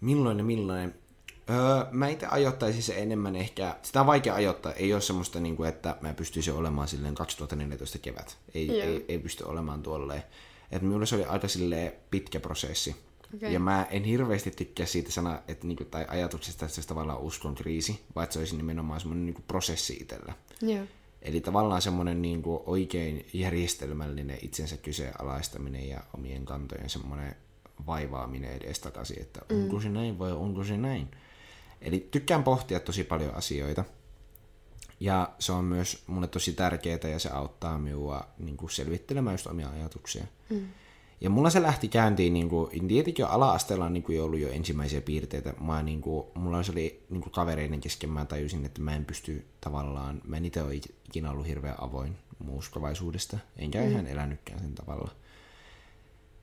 Milloin 0.00 0.38
ja 0.38 0.44
millainen? 0.44 0.94
Öö, 1.50 1.84
mä 1.90 2.08
itse 2.08 2.26
ajoittaisin 2.26 2.82
se 2.82 2.94
enemmän 2.94 3.36
ehkä, 3.36 3.76
sitä 3.82 4.00
on 4.00 4.06
vaikea 4.06 4.34
ajoittaa, 4.34 4.72
ei 4.72 4.92
ole 4.92 5.00
semmoista, 5.00 5.40
niin 5.40 5.56
kuin, 5.56 5.68
että 5.68 5.96
mä 6.00 6.14
pystyisin 6.14 6.54
olemaan 6.54 6.88
silleen 6.88 7.14
2014 7.14 7.98
kevät. 7.98 8.38
Ei, 8.54 8.66
Joo. 8.66 8.86
ei, 8.86 9.04
ei 9.08 9.18
pysty 9.18 9.44
olemaan 9.44 9.82
tuolleen. 9.82 10.22
Että 10.70 10.86
minulle 10.86 11.06
se 11.06 11.14
oli 11.14 11.24
aika 11.24 11.48
silleen 11.48 11.92
pitkä 12.10 12.40
prosessi. 12.40 12.96
Okei. 13.34 13.52
Ja 13.52 13.60
mä 13.60 13.86
en 13.90 14.04
hirveästi 14.04 14.50
tykkää 14.50 14.86
siitä 14.86 15.10
sana, 15.10 15.42
että 15.48 15.66
niinku, 15.66 15.84
tai 15.84 16.04
ajatuksesta, 16.08 16.64
että 16.64 16.74
se 16.74 16.78
olisi 16.78 16.88
tavallaan 16.88 17.20
uskon 17.20 17.54
kriisi, 17.54 18.00
vaan 18.14 18.24
että 18.24 18.34
se 18.34 18.38
olisi 18.38 18.56
nimenomaan 18.56 19.00
semmoinen 19.00 19.26
niinku 19.26 19.42
prosessi 19.48 19.98
itsellä. 20.00 20.32
Joo. 20.62 20.84
Eli 21.22 21.40
tavallaan 21.40 21.82
semmoinen 21.82 22.22
niinku 22.22 22.62
oikein 22.66 23.26
järjestelmällinen 23.32 24.38
itsensä 24.42 24.76
kyseenalaistaminen 24.76 25.88
ja 25.88 26.00
omien 26.14 26.44
kantojen 26.44 26.90
semmoinen 26.90 27.36
vaivaaminen 27.86 28.52
edestakaisin, 28.52 29.22
että 29.22 29.40
onko 29.52 29.80
se 29.80 29.88
näin 29.88 30.18
vai 30.18 30.32
onko 30.32 30.64
se 30.64 30.76
näin. 30.76 31.10
Eli 31.80 32.08
tykkään 32.10 32.44
pohtia 32.44 32.80
tosi 32.80 33.04
paljon 33.04 33.34
asioita. 33.34 33.84
Ja 35.00 35.32
se 35.38 35.52
on 35.52 35.64
myös 35.64 36.02
mulle 36.06 36.28
tosi 36.28 36.52
tärkeää 36.52 37.08
ja 37.10 37.18
se 37.18 37.28
auttaa 37.28 37.78
minua 37.78 38.28
niin 38.38 38.56
kuin 38.56 38.70
selvittelemään 38.70 39.34
just 39.34 39.46
omia 39.46 39.70
ajatuksia. 39.70 40.24
Mm. 40.50 40.68
Ja 41.20 41.30
mulla 41.30 41.50
se 41.50 41.62
lähti 41.62 41.88
käyntiin, 41.88 42.34
niin 42.34 42.48
kuin, 42.48 42.88
tietenkin 42.88 43.22
jo 43.22 43.28
ala-asteella 43.28 43.84
on 43.84 43.92
niin 43.92 44.02
kuin, 44.02 44.16
jo 44.16 44.24
ollut 44.24 44.40
jo 44.40 44.48
ensimmäisiä 44.48 45.00
piirteitä. 45.00 45.54
Mä, 45.60 45.82
niin 45.82 46.00
kuin, 46.00 46.26
mulla 46.34 46.62
se 46.62 46.72
oli 46.72 47.06
niin 47.10 47.20
kuin 47.20 47.32
kavereiden 47.32 47.80
kesken, 47.80 48.10
mä 48.10 48.24
tajusin, 48.24 48.64
että 48.64 48.80
mä 48.80 48.94
en 48.94 49.04
pysty 49.04 49.46
tavallaan, 49.60 50.20
mä 50.24 50.36
en 50.36 50.44
itse 50.44 50.62
ole 50.62 50.74
ikinä 50.74 51.30
ollut 51.30 51.46
hirveän 51.46 51.82
avoin 51.82 52.16
mun 52.38 52.58
uskovaisuudesta, 52.58 53.38
enkä 53.56 53.80
mm. 53.80 53.90
ihan 53.90 54.06
elänytkään 54.06 54.58
sen 54.58 54.74
tavalla. 54.74 55.10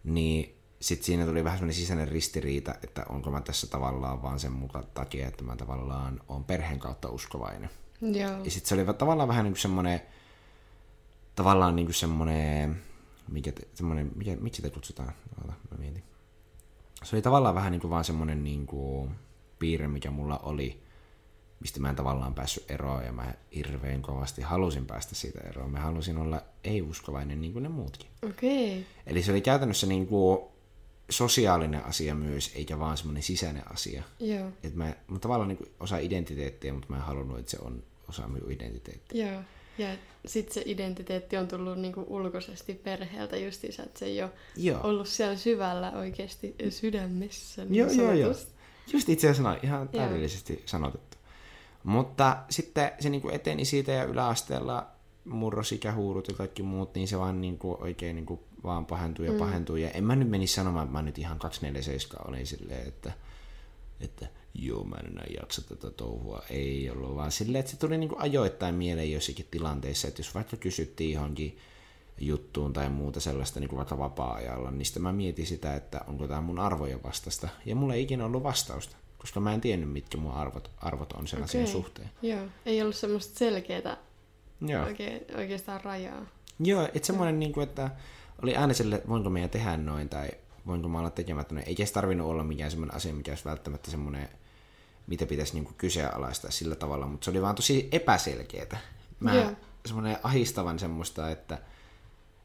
Niin 0.03 0.55
sitten 0.79 1.05
siinä 1.05 1.25
tuli 1.25 1.43
vähän 1.43 1.57
semmoinen 1.57 1.75
sisäinen 1.75 2.07
ristiriita, 2.07 2.75
että 2.84 3.05
onko 3.10 3.31
mä 3.31 3.41
tässä 3.41 3.67
tavallaan 3.67 4.22
vaan 4.22 4.39
sen 4.39 4.51
mukaan 4.51 4.86
takia, 4.93 5.27
että 5.27 5.43
mä 5.43 5.55
tavallaan 5.55 6.22
on 6.27 6.43
perheen 6.43 6.79
kautta 6.79 7.10
uskovainen. 7.10 7.69
Joo. 8.01 8.43
Ja 8.43 8.51
sitten 8.51 8.69
se 8.69 8.75
oli 8.75 8.98
tavallaan 8.98 9.29
vähän 9.29 9.43
niin 9.43 9.53
kuin 9.53 9.62
semmoinen, 9.62 10.01
tavallaan 11.36 11.75
niin 11.75 11.86
kuin 11.86 11.96
semmoinen, 11.96 12.81
mikä, 13.27 13.51
te, 13.51 13.67
semmoinen, 13.74 14.12
mikä, 14.15 14.36
miksi 14.36 14.62
sitä 14.62 14.74
kutsutaan? 14.74 15.13
Oota, 15.41 15.53
mä 15.72 15.77
mietin. 15.77 16.03
Se 17.03 17.15
oli 17.15 17.22
tavallaan 17.22 17.55
vähän 17.55 17.72
niin 17.72 17.81
kuin 17.81 17.91
vaan 17.91 18.03
semmoinen 18.03 18.43
niin 18.43 18.67
kuin 18.67 19.12
piirre, 19.60 19.88
mikä 19.88 20.12
mulla 20.12 20.38
oli, 20.38 20.84
mistä 21.60 21.79
mä 21.79 21.89
en 21.89 21.96
tavallaan 21.96 22.34
päässyt 22.34 22.72
eroon, 22.72 23.05
ja 23.05 23.12
mä 23.12 23.34
hirveän 23.55 24.01
kovasti 24.01 24.41
halusin 24.41 24.86
päästä 24.86 25.15
siitä 25.15 25.39
eroon. 25.39 25.72
Mä 25.72 25.79
halusin 25.79 26.17
olla 26.17 26.41
ei-uskovainen 26.63 27.41
niin 27.41 27.53
kuin 27.53 27.63
ne 27.63 27.69
muutkin. 27.69 28.10
Okei. 28.29 28.86
Eli 29.05 29.24
se 29.24 29.31
oli 29.31 29.41
käytännössä 29.41 29.88
niin 29.88 30.07
kuin 30.07 30.39
sosiaalinen 31.10 31.86
asia 31.86 32.15
myös, 32.15 32.51
eikä 32.55 32.79
vaan 32.79 32.98
semmoinen 32.98 33.24
sisäinen 33.24 33.72
asia. 33.72 34.03
Joo. 34.19 34.51
Et 34.63 34.75
mä, 34.75 34.96
mä 35.07 35.19
tavallaan 35.19 35.48
niin 35.48 35.72
osa 35.79 35.98
identiteettiä, 35.98 36.74
mutta 36.74 36.88
mä 36.89 36.96
en 36.96 37.01
halunnut, 37.01 37.39
että 37.39 37.51
se 37.51 37.57
on 37.62 37.84
osa 38.10 38.27
minun 38.27 38.51
identiteettiä. 38.51 39.31
Joo. 39.31 39.41
Ja 39.77 39.88
sitten 40.25 40.53
se 40.53 40.63
identiteetti 40.65 41.38
on 41.38 41.48
tullut 41.48 41.77
niinku 41.77 42.05
ulkoisesti 42.07 42.74
perheeltä 42.74 43.38
justiinsa, 43.38 43.84
että 43.84 44.00
se 44.00 44.05
ei 44.05 44.24
ole 44.24 44.31
Joo. 44.55 44.79
ollut 44.84 45.07
siellä 45.07 45.36
syvällä 45.36 45.91
oikeasti 45.91 46.55
sydämessä. 46.69 47.65
niin 47.65 47.75
Joo, 47.75 47.91
joo, 47.91 48.13
joo. 48.13 48.34
Just 48.93 49.10
itse 49.10 49.29
asiassa 49.29 49.57
ihan 49.63 49.89
täydellisesti 49.89 50.63
sanotettu. 50.65 51.17
Mutta 51.84 52.38
sitten 52.50 52.91
se 53.00 53.10
niinku 53.10 53.29
eteni 53.29 53.65
siitä 53.65 53.91
ja 53.91 54.03
yläasteella 54.03 54.88
murrosikähuurut 55.25 56.27
ja 56.27 56.34
kaikki 56.34 56.63
muut, 56.63 56.96
niin 56.96 57.07
se 57.07 57.19
vaan 57.19 57.41
niinku 57.41 57.77
oikein 57.81 58.15
niinku 58.15 58.43
vaan 58.63 58.86
pahentui 58.86 59.25
ja 59.25 59.31
mm. 59.31 59.38
pahentui. 59.38 59.81
Ja 59.81 59.89
en 59.89 60.03
mä 60.03 60.15
nyt 60.15 60.29
menisi 60.29 60.53
sanomaan, 60.53 60.86
että 60.86 60.98
mä 60.98 61.01
nyt 61.01 61.17
ihan 61.17 61.39
247 61.39 62.27
olin 62.27 62.48
silleen, 62.48 62.88
että, 62.88 63.12
että 64.00 64.27
joo, 64.58 64.84
mä 64.84 64.96
en 64.96 65.06
enää 65.06 65.26
jaksa 65.40 65.62
tätä 65.62 65.92
touhua. 65.92 66.42
Ei 66.50 66.90
ollut 66.90 67.16
vaan 67.16 67.32
silleen, 67.32 67.60
että 67.60 67.72
se 67.72 67.78
tuli 67.78 67.98
niinku 67.98 68.16
ajoittain 68.20 68.76
mieleen 68.76 69.12
jossakin 69.12 69.48
tilanteissa, 69.52 70.08
että 70.08 70.20
jos 70.20 70.36
vaikka 70.36 70.58
kysyttiin 70.58 71.14
johonkin 71.14 71.58
juttuun 72.20 72.74
tai 72.74 72.90
muuta 72.90 73.20
sellaista 73.20 73.60
niin 73.60 73.70
kuin 73.70 73.78
vaikka 73.78 73.98
vapaa-ajalla, 73.98 74.72
niin 74.72 74.86
sitten 74.86 75.04
mä 75.04 75.14
mietin 75.14 75.48
sitä, 75.48 75.76
että 75.76 76.02
onko 76.08 76.28
tämä 76.28 76.42
mun 76.42 76.60
arvojen 76.60 77.04
vastasta. 77.04 77.50
Ja 77.66 77.76
mulla 77.76 77.94
ei 77.94 78.04
ikinä 78.04 78.26
ollut 78.26 78.44
vastausta, 78.44 78.96
koska 79.18 79.40
mä 79.40 79.54
en 79.54 79.62
tiennyt, 79.62 79.92
mitkä 79.92 80.18
mun 80.18 80.32
arvot, 80.32 80.72
arvot 80.78 81.14
on 81.14 81.28
sen 81.28 81.44
asian 81.44 81.64
Okei. 81.64 81.74
suhteen. 81.74 82.10
Joo. 82.22 82.46
Ei 82.66 82.82
ollut 82.82 82.96
semmoista 82.96 83.40
selkeää 83.40 83.98
Joo, 84.62 84.86
oikein, 84.86 85.26
oikeastaan 85.38 85.82
rajaa. 85.84 86.26
Joo 86.60 86.90
että 86.94 87.08
semmoinen, 87.08 87.40
niin 87.40 87.54
kuin, 87.54 87.68
että 87.68 87.90
oli 88.44 88.56
aina 88.56 88.74
sille, 88.74 88.96
että 88.96 89.10
voinko 89.10 89.30
meidän 89.30 89.50
tehdä 89.50 89.78
noin 89.78 90.10
tai 90.10 90.30
voinko 90.68 90.88
mä 90.88 91.00
olla 91.00 91.10
tekemättä 91.10 91.56
noin. 91.56 91.68
Eikä 91.68 91.86
se 91.86 91.94
tarvinnut 91.94 92.28
olla 92.28 92.44
mikään 92.44 92.72
semmoinen 92.72 92.96
asia, 92.96 93.14
mikä 93.14 93.32
olisi 93.32 93.46
välttämättä 93.46 93.92
semmoinen, 93.92 94.30
mitä 95.08 95.26
pitäisi 95.26 95.54
niin 95.54 95.66
kuin 95.66 95.76
kyseenalaistaa 95.76 96.52
sillä 96.52 96.76
tavalla, 96.76 97.08
mutta 97.08 97.26
se 97.26 97.32
oli 97.32 97.42
vaan 97.42 97.56
tosi 97.56 97.90
epäselkeää. 97.92 98.80
Mä 99.20 99.36
Joo. 99.36 99.52
semmoinen 99.86 100.18
ahistavan 100.24 100.80
semmoista, 100.80 101.30
että 101.30 101.62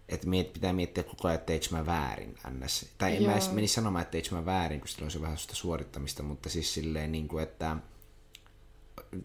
että 0.08 0.28
miet, 0.28 0.52
pitää 0.52 0.72
miettiä 0.72 1.02
koko 1.02 1.28
ajan, 1.28 1.34
että 1.34 1.46
teikö 1.46 1.66
mä 1.70 1.86
väärin 1.86 2.34
ns. 2.50 2.86
Tai 2.98 3.16
en 3.16 3.22
mä 3.22 3.28
Joo. 3.28 3.32
edes 3.32 3.52
menisi 3.52 3.74
sanomaan, 3.74 4.02
että 4.02 4.12
teikö 4.12 4.34
mä 4.34 4.44
väärin, 4.44 4.80
kun 4.80 4.88
silloin 4.88 5.10
se 5.10 5.20
vähän 5.20 5.38
sitä 5.38 5.54
suorittamista, 5.54 6.22
mutta 6.22 6.48
siis 6.48 6.74
silleen, 6.74 7.12
niin 7.12 7.28
kuin, 7.28 7.42
että 7.42 7.76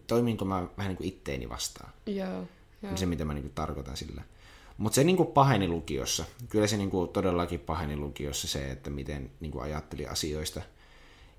toiminko 0.06 0.44
mä 0.44 0.68
vähän 0.76 0.88
niin 0.88 0.96
kuin 0.96 1.08
itteeni 1.08 1.48
vastaan. 1.48 1.92
Joo. 2.06 2.46
Joo. 2.82 2.96
Se, 2.96 3.06
mitä 3.06 3.24
mä 3.24 3.34
niin 3.34 3.42
kuin 3.42 3.54
tarkoitan 3.54 3.96
sillä. 3.96 4.22
Mutta 4.78 4.94
se 4.94 5.04
niin 5.04 5.16
kuin 5.16 5.32
paheni 5.32 5.68
lukiossa. 5.68 6.24
Kyllä 6.48 6.66
se 6.66 6.76
niin 6.76 6.90
kuin 6.90 7.08
todellakin 7.08 7.60
paheni 7.60 7.96
lukiossa 7.96 8.48
se, 8.48 8.70
että 8.70 8.90
miten 8.90 9.30
niin 9.40 9.52
kuin 9.52 9.64
ajatteli 9.64 10.06
asioista. 10.06 10.62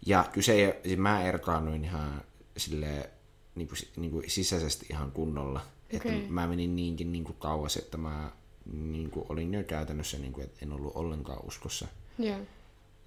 Ja 0.05 0.25
kyse 0.31 0.53
ei, 0.53 0.73
siis 0.83 0.99
mä 0.99 1.23
erkaannuin 1.23 1.85
ihan 1.85 2.21
sille 2.57 3.09
niin 3.55 3.67
kuin, 3.67 3.77
niin 3.97 4.11
kuin 4.11 4.29
sisäisesti 4.29 4.85
ihan 4.89 5.11
kunnolla. 5.11 5.61
Että 5.89 6.09
Okei. 6.09 6.27
mä 6.29 6.47
menin 6.47 6.75
niinkin 6.75 7.11
niin 7.11 7.23
kuin 7.23 7.35
kauas, 7.39 7.77
että 7.77 7.97
mä 7.97 8.31
niin 8.73 9.09
kuin 9.09 9.25
olin 9.29 9.53
jo 9.53 9.63
käytännössä, 9.63 10.17
niin 10.17 10.33
kuin, 10.33 10.43
että 10.43 10.57
en 10.65 10.73
ollut 10.73 10.95
ollenkaan 10.95 11.45
uskossa. 11.45 11.87
Joo. 12.19 12.39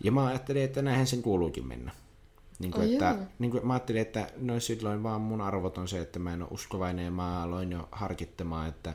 Ja 0.04 0.12
mä 0.12 0.26
ajattelin, 0.26 0.62
että 0.62 0.82
näinhän 0.82 1.06
sen 1.06 1.22
kuuluukin 1.22 1.66
mennä. 1.66 1.92
Niin 2.58 2.72
kuin, 2.72 2.82
Ai 2.82 2.92
että, 2.92 3.18
niin 3.38 3.50
kuin, 3.50 3.66
mä 3.66 3.72
ajattelin, 3.72 4.02
että 4.02 4.30
no 4.36 4.60
silloin 4.60 5.02
vaan 5.02 5.20
mun 5.20 5.40
arvot 5.40 5.78
on 5.78 5.88
se, 5.88 6.00
että 6.00 6.18
mä 6.18 6.32
en 6.32 6.42
ole 6.42 6.50
uskovainen 6.52 7.04
ja 7.04 7.10
mä 7.10 7.42
aloin 7.42 7.72
jo 7.72 7.88
harkittamaan, 7.92 8.68
että 8.68 8.94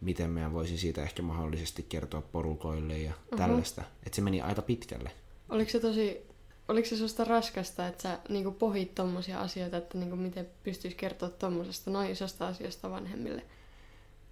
miten 0.00 0.30
mä 0.30 0.52
voisin 0.52 0.78
siitä 0.78 1.02
ehkä 1.02 1.22
mahdollisesti 1.22 1.86
kertoa 1.88 2.22
porukoille 2.22 2.98
ja 2.98 3.10
uh-huh. 3.10 3.38
tällaista. 3.38 3.82
Että 4.06 4.16
se 4.16 4.22
meni 4.22 4.40
aika 4.40 4.62
pitkälle. 4.62 5.10
Oliko 5.48 5.70
se 5.70 5.80
tosi, 5.80 6.26
oliko 6.68 6.88
se 6.88 6.96
susta 6.96 7.24
raskasta, 7.24 7.86
että 7.86 8.02
sä 8.02 8.18
niinku 8.28 8.50
pohit 8.50 8.94
tommosia 8.94 9.40
asioita, 9.40 9.76
että 9.76 9.98
niinku 9.98 10.16
miten 10.16 10.48
pystyis 10.62 10.94
kertoa 10.94 11.28
tommosesta 11.28 11.90
noin 11.90 12.10
isosta 12.10 12.48
asiasta 12.48 12.90
vanhemmille? 12.90 13.42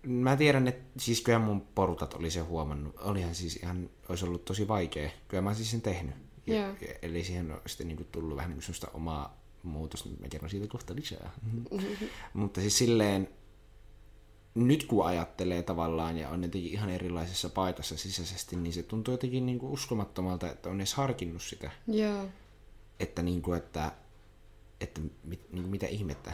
Mä 0.03 0.37
tiedän, 0.37 0.69
että 0.69 0.85
siis 0.99 1.21
kyllä 1.21 1.39
mun 1.39 1.61
porukat 1.61 2.15
oli 2.15 2.31
se 2.31 2.41
huomannut. 2.41 2.95
Olihan 2.99 3.35
siis 3.35 3.57
ihan, 3.57 3.91
olisi 4.09 4.25
ollut 4.25 4.45
tosi 4.45 4.69
vaikea. 4.69 5.11
Kyllä 5.29 5.43
mä 5.43 5.55
siis 5.55 5.71
sen 5.71 5.83
tehnyt. 5.83 6.15
Ja, 6.47 6.57
Joo. 6.57 6.75
ja, 6.81 6.95
eli 7.03 7.25
siihen 7.25 7.51
on 7.53 7.61
sitten 7.67 7.89
niin 7.89 7.97
kuin 7.97 8.09
tullut 8.13 8.37
vähän 8.37 8.51
niin 8.51 8.63
semmoista 8.63 8.89
omaa 8.95 9.41
muutosta. 9.63 10.09
Mä 10.21 10.29
kerron 10.29 10.51
siitä 10.51 10.67
kohta 10.67 10.95
lisää. 10.95 11.31
Mutta 12.33 12.61
siis 12.61 12.79
silleen, 12.79 13.29
nyt 14.57 14.85
kun 14.85 15.07
ajattelee 15.07 15.63
tavallaan 15.63 16.19
ja 16.19 16.29
on 16.29 16.43
jotenkin 16.43 16.73
ihan 16.73 16.91
erilaisessa 16.91 17.49
paikassa 17.49 17.97
sisäisesti, 17.97 18.57
niin 18.57 18.73
se 18.73 18.83
tuntuu 18.83 19.15
jotenkin 19.15 19.47
niin 19.47 19.59
kuin 19.59 19.73
uskomattomalta, 19.73 20.51
että 20.51 20.69
on 20.69 20.81
edes 20.81 20.95
harkinnut 20.95 21.43
sitä. 21.43 21.71
Joo. 21.87 22.25
Että, 23.01 23.23
niin 23.23 23.43
kuin, 23.43 23.59
että, 23.59 23.93
että 24.81 25.01
mit, 25.25 25.53
niin 25.53 25.63
kuin 25.63 25.71
mitä 25.71 25.87
ihmettä. 25.87 26.33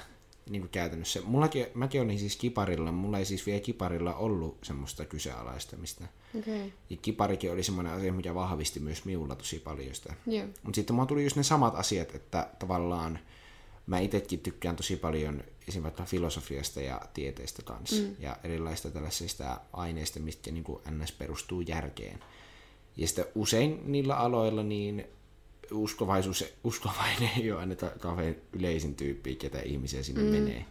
niin 0.50 0.62
kuin 0.62 0.70
käytännössä. 0.70 1.20
Mullakin, 1.24 1.66
mäkin 1.74 2.00
olin 2.00 2.18
siis 2.18 2.36
kiparilla, 2.36 2.92
mulla 2.92 3.18
ei 3.18 3.24
siis 3.24 3.46
vielä 3.46 3.60
kiparilla 3.60 4.14
ollut 4.14 4.58
semmoista 4.62 5.04
kyseenalaistamista. 5.04 6.04
Okei. 6.38 6.72
Ja 6.90 6.96
kiparikin 7.02 7.52
oli 7.52 7.62
semmoinen 7.62 7.92
asia, 7.92 8.12
mikä 8.12 8.34
vahvisti 8.34 8.80
myös 8.80 9.04
minulla 9.04 9.34
tosi 9.34 9.58
paljon 9.58 9.94
sitä. 9.94 10.14
Joo. 10.26 10.46
Mutta 10.62 10.76
sitten 10.76 10.96
mulla 10.96 11.06
tuli 11.06 11.24
just 11.24 11.36
ne 11.36 11.42
samat 11.42 11.74
asiat, 11.74 12.14
että 12.14 12.48
tavallaan 12.58 13.18
mä 13.86 13.98
itsekin 13.98 14.40
tykkään 14.40 14.76
tosi 14.76 14.96
paljon 14.96 15.34
esimerkiksi 15.34 15.82
vaikka 15.82 16.04
filosofiasta 16.04 16.80
ja 16.80 17.00
tieteestä 17.14 17.62
kanssa. 17.62 18.02
Mm. 18.02 18.16
Ja 18.18 18.36
erilaista 18.44 18.90
tällaisista 18.90 19.60
aineista, 19.72 20.20
mistä 20.20 20.50
niin 20.50 20.64
kuin 20.64 20.82
NS 20.90 21.12
perustuu 21.12 21.60
järkeen. 21.60 22.20
Ja 22.96 23.06
sitten 23.06 23.24
usein 23.34 23.80
niillä 23.84 24.16
aloilla 24.16 24.62
niin 24.62 25.04
uskovaisuus, 25.72 26.44
uskovainen 26.64 27.30
ei 27.40 27.52
ole 27.52 27.60
aina 27.60 27.74
kauhean 28.00 28.34
yleisin 28.52 28.94
tyyppi, 28.94 29.36
ketä 29.36 29.60
ihmisiä 29.60 30.02
sinne 30.02 30.22
mm. 30.22 30.28
menee. 30.28 30.64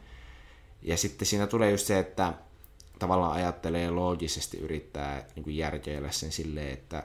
Ja 0.82 0.98
sitten 0.98 1.26
siinä 1.26 1.48
tulee 1.48 1.72
just 1.72 1.88
se, 1.88 2.00
että 2.00 2.34
tavallaan 3.00 3.34
ajattelee 3.34 3.90
loogisesti, 3.90 4.58
yrittää 4.58 5.26
niin 5.36 5.44
kuin 5.44 5.58
järkeillä 5.58 6.12
sen 6.12 6.32
silleen, 6.32 6.74
että, 6.74 7.04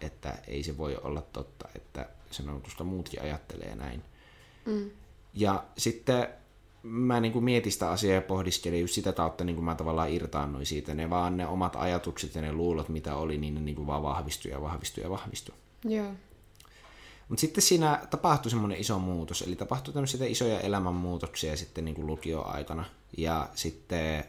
että 0.00 0.38
ei 0.46 0.62
se 0.62 0.76
voi 0.76 0.96
olla 0.96 1.22
totta, 1.22 1.68
että 1.74 2.08
se 2.30 2.42
on, 2.42 2.62
koska 2.62 2.84
muutkin 2.84 3.22
ajattelee 3.22 3.74
näin. 3.74 4.02
Mm. 4.66 4.90
Ja 5.34 5.64
sitten 5.78 6.28
mä 6.82 7.20
niin 7.20 7.32
kuin 7.32 7.44
mietin 7.44 7.72
sitä 7.72 7.90
asiaa 7.90 8.14
ja 8.14 8.22
pohdiskelin 8.22 8.80
just 8.80 8.94
sitä 8.94 9.12
kautta, 9.12 9.44
niin 9.44 9.56
kuin 9.56 9.64
mä 9.64 9.74
tavallaan 9.74 10.10
irtaannuin 10.12 10.66
siitä. 10.66 10.94
Ne 10.94 11.10
vaan 11.10 11.36
ne 11.36 11.46
omat 11.46 11.76
ajatukset 11.76 12.34
ja 12.34 12.42
ne 12.42 12.52
luulot, 12.52 12.88
mitä 12.88 13.16
oli, 13.16 13.38
niin 13.38 13.54
ne 13.54 13.60
niin 13.60 13.76
kuin 13.76 13.86
vaan 13.86 14.02
vahvistui 14.02 14.50
ja 14.50 14.60
vahvistui 14.60 15.04
ja 15.04 15.10
vahvistui. 15.10 15.54
Joo. 15.84 16.12
Mutta 17.28 17.40
sitten 17.40 17.62
siinä 17.62 18.02
tapahtui 18.10 18.50
semmoinen 18.50 18.80
iso 18.80 18.98
muutos, 18.98 19.42
eli 19.42 19.56
tapahtui 19.56 19.94
tämmöisiä 19.94 20.26
isoja 20.26 20.60
elämänmuutoksia 20.60 21.56
sitten 21.56 21.84
niin 21.84 21.94
kuin 21.94 22.06
lukioaikana. 22.06 22.84
Ja 23.16 23.48
sitten 23.54 24.24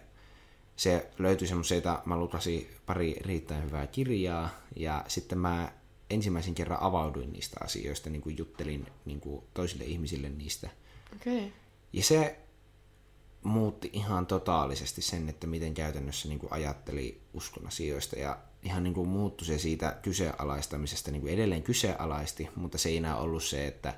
se 0.75 1.09
löytyi 1.19 1.47
semmoisia, 1.47 1.99
mä 2.05 2.17
lukasin 2.17 2.69
pari 2.85 3.15
riittäen 3.21 3.63
hyvää 3.63 3.87
kirjaa, 3.87 4.49
ja 4.75 5.03
sitten 5.07 5.37
mä 5.37 5.71
ensimmäisen 6.09 6.55
kerran 6.55 6.81
avauduin 6.81 7.33
niistä 7.33 7.57
asioista, 7.63 8.09
niin 8.09 8.21
kuin 8.21 8.37
juttelin 8.37 8.87
niin 9.05 9.19
kuin 9.19 9.43
toisille 9.53 9.83
ihmisille 9.83 10.29
niistä. 10.29 10.69
Okay. 11.15 11.51
Ja 11.93 12.03
se 12.03 12.39
muutti 13.43 13.89
ihan 13.93 14.25
totaalisesti 14.25 15.01
sen, 15.01 15.29
että 15.29 15.47
miten 15.47 15.73
käytännössä 15.73 16.27
niin 16.27 16.39
kuin 16.39 16.53
ajatteli 16.53 17.21
uskon 17.33 17.67
asioista 17.67 18.19
ja 18.19 18.37
ihan 18.63 18.83
niin 18.83 18.93
kuin 18.93 19.09
muuttui 19.09 19.47
se 19.47 19.59
siitä 19.59 19.97
kyseenalaistamisesta 20.01 21.11
niin 21.11 21.21
kuin 21.21 21.33
edelleen 21.33 21.63
kyseenalaisti, 21.63 22.49
mutta 22.55 22.77
se 22.77 22.89
ei 22.89 22.97
enää 22.97 23.17
ollut 23.17 23.43
se, 23.43 23.67
että 23.67 23.93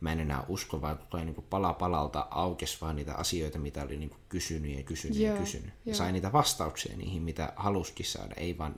mä 0.00 0.12
en 0.12 0.20
enää 0.20 0.44
usko, 0.48 0.80
vaan 0.80 0.98
koko 0.98 1.16
ajan 1.16 1.26
niin 1.26 1.34
kuin 1.34 1.46
pala 1.50 1.72
palalta 1.72 2.26
aukesi 2.30 2.78
vaan 2.80 2.96
niitä 2.96 3.14
asioita, 3.14 3.58
mitä 3.58 3.82
oli 3.82 3.96
niin 3.96 4.10
kuin 4.10 4.20
kysynyt 4.28 4.76
ja 4.76 4.82
kysynyt 4.82 5.18
Joo, 5.18 5.34
ja 5.34 5.40
kysynyt. 5.40 5.66
Ja 5.66 5.72
joo. 5.84 5.94
sai 5.94 6.12
niitä 6.12 6.32
vastauksia 6.32 6.96
niihin, 6.96 7.22
mitä 7.22 7.52
haluskin 7.56 8.06
saada, 8.06 8.34
ei 8.36 8.58
vaan 8.58 8.74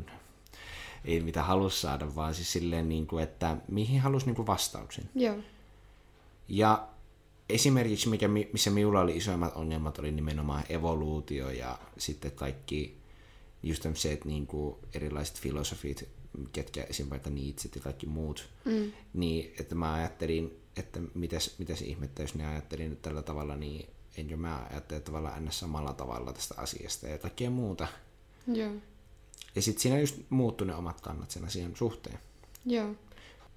ei 1.05 1.21
mitä 1.21 1.43
halus 1.43 1.81
saada, 1.81 2.15
vaan 2.15 2.35
siis 2.35 2.53
silleen, 2.53 2.89
niin 2.89 3.07
kuin, 3.07 3.25
että 3.25 3.57
mihin 3.69 4.01
halus 4.01 4.27
niin 4.27 4.37
kuin 4.37 4.47
vastauksen. 4.47 5.11
Joo. 5.15 5.37
Ja 6.49 6.89
esimerkiksi, 7.49 8.09
mikä, 8.09 8.29
mi- 8.29 8.49
missä 8.53 8.71
minulla 8.71 9.01
oli 9.01 9.17
isoimmat 9.17 9.57
ongelmat, 9.57 9.99
oli 9.99 10.13
nimenomaan 10.13 10.65
evoluutio 10.69 11.51
ja 11.51 11.79
sitten 11.99 12.31
kaikki 12.33 12.99
just 13.63 13.87
se, 13.95 14.13
että 14.13 14.29
niinku 14.29 14.79
erilaiset 14.95 15.41
filosofit, 15.41 16.09
ketkä 16.53 16.83
esim. 16.91 17.11
vaikka 17.11 17.31
Nietzsche 17.31 17.71
ja 17.75 17.81
kaikki 17.81 18.07
muut, 18.07 18.49
Mm. 18.65 18.93
niin 19.15 19.55
että 19.61 19.75
mä 19.75 19.95
ajattelin, 19.95 20.61
että 20.77 21.01
mitäs, 21.15 21.55
mitäs 21.59 21.83
ihmettä, 21.83 22.23
jos 22.23 22.35
ne 22.35 22.47
ajattelin 22.47 22.91
nyt 22.91 23.03
tällä 23.03 23.23
tavalla, 23.23 23.57
niin 23.57 23.89
enkö 24.17 24.37
mä 24.37 24.67
ajattele 24.71 25.01
tavallaan 25.01 25.35
aina 25.35 25.51
samalla 25.51 25.93
tavalla 25.93 26.33
tästä 26.33 26.55
asiasta 26.59 27.07
ja 27.09 27.19
kaikkea 27.19 27.51
muuta. 27.51 27.89
Joo. 28.47 28.73
Ja 29.55 29.63
sitten 29.63 29.83
siinä 29.83 30.01
just 30.01 30.17
muuttui 30.31 30.67
ne 30.67 30.75
omat 30.75 31.01
kannat 31.01 31.31
sen 31.31 31.45
asian 31.45 31.77
suhteen. 31.77 32.19
Joo. 32.67 32.95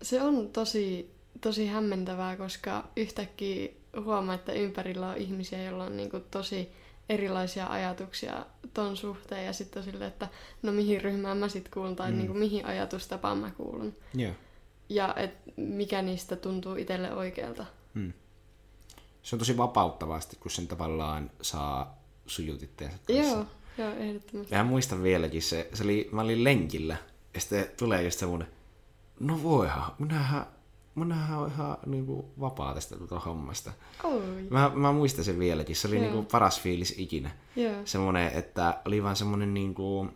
Se 0.02 0.22
on 0.22 0.50
tosi, 0.50 1.12
tosi 1.42 1.68
hämmentävää, 1.68 2.36
koska 2.38 2.88
yhtäkkiä 2.96 3.70
huomaa, 4.04 4.36
että 4.36 4.52
ympärillä 4.52 5.10
on 5.10 5.18
ihmisiä, 5.18 5.64
joilla 5.64 5.84
on 5.84 5.98
niinku 5.98 6.20
tosi 6.32 6.72
erilaisia 7.10 7.68
ajatuksia 7.68 8.46
ton 8.74 8.98
suhteen 8.98 9.46
ja 9.46 9.54
sitten 9.54 9.84
sille, 9.84 10.06
että 10.06 10.28
no 10.62 10.72
mihin 10.72 11.02
ryhmään 11.02 11.38
mä 11.38 11.50
sit 11.50 11.70
kuulun 11.70 11.96
tai 11.96 12.10
Mm. 12.12 12.14
mm. 12.14 12.18
niinku, 12.18 12.34
mihin 12.34 12.66
ajatustapaan 12.66 13.38
mä 13.38 13.52
kuulun. 13.52 13.96
Joo. 14.14 14.34
Ja 14.90 15.14
et 15.16 15.34
mikä 15.58 16.02
niistä 16.02 16.36
tuntuu 16.36 16.76
itselle 16.76 17.14
oikealta. 17.14 17.66
Hmm. 17.96 18.14
Se 19.24 19.36
on 19.36 19.40
tosi 19.40 19.58
vapauttavasti, 19.58 20.36
kun 20.36 20.52
sen 20.52 20.68
tavallaan 20.68 21.32
saa 21.42 22.02
kanssa. 23.06 23.36
Joo, 23.36 23.46
joo, 23.78 23.92
ehdottomasti. 23.98 24.56
Mä 24.56 24.64
muistan 24.64 25.04
vieläkin 25.04 25.42
se, 25.42 25.70
se 25.74 25.84
oli, 25.84 26.10
mä 26.12 26.22
olin 26.22 26.44
lenkillä, 26.44 26.98
ja 27.34 27.40
sitten 27.40 27.72
tulee 27.80 28.04
just 28.04 28.20
semmonen, 28.20 28.48
no 29.20 29.44
voihan, 29.44 29.92
minähän, 30.00 30.46
minähän 30.96 31.40
on 31.40 31.52
ihan 31.52 31.78
niinku 31.86 32.32
vapaa 32.40 32.74
tästä 32.74 32.98
tuota 32.98 33.20
hommasta. 33.20 33.72
Oi. 34.04 34.22
Mä, 34.50 34.72
mä 34.76 34.92
muistan 34.92 35.26
sen 35.26 35.40
vieläkin, 35.40 35.76
se 35.76 35.88
oli 35.88 35.96
Joo. 35.96 36.04
niinku 36.04 36.24
paras 36.32 36.62
fiilis 36.62 36.96
ikinä. 36.98 37.32
Joo. 37.56 37.76
Semmonen, 37.86 38.32
että 38.34 38.82
oli 38.86 39.04
vaan 39.04 39.16
semmonen 39.16 39.54
niinku, 39.54 40.08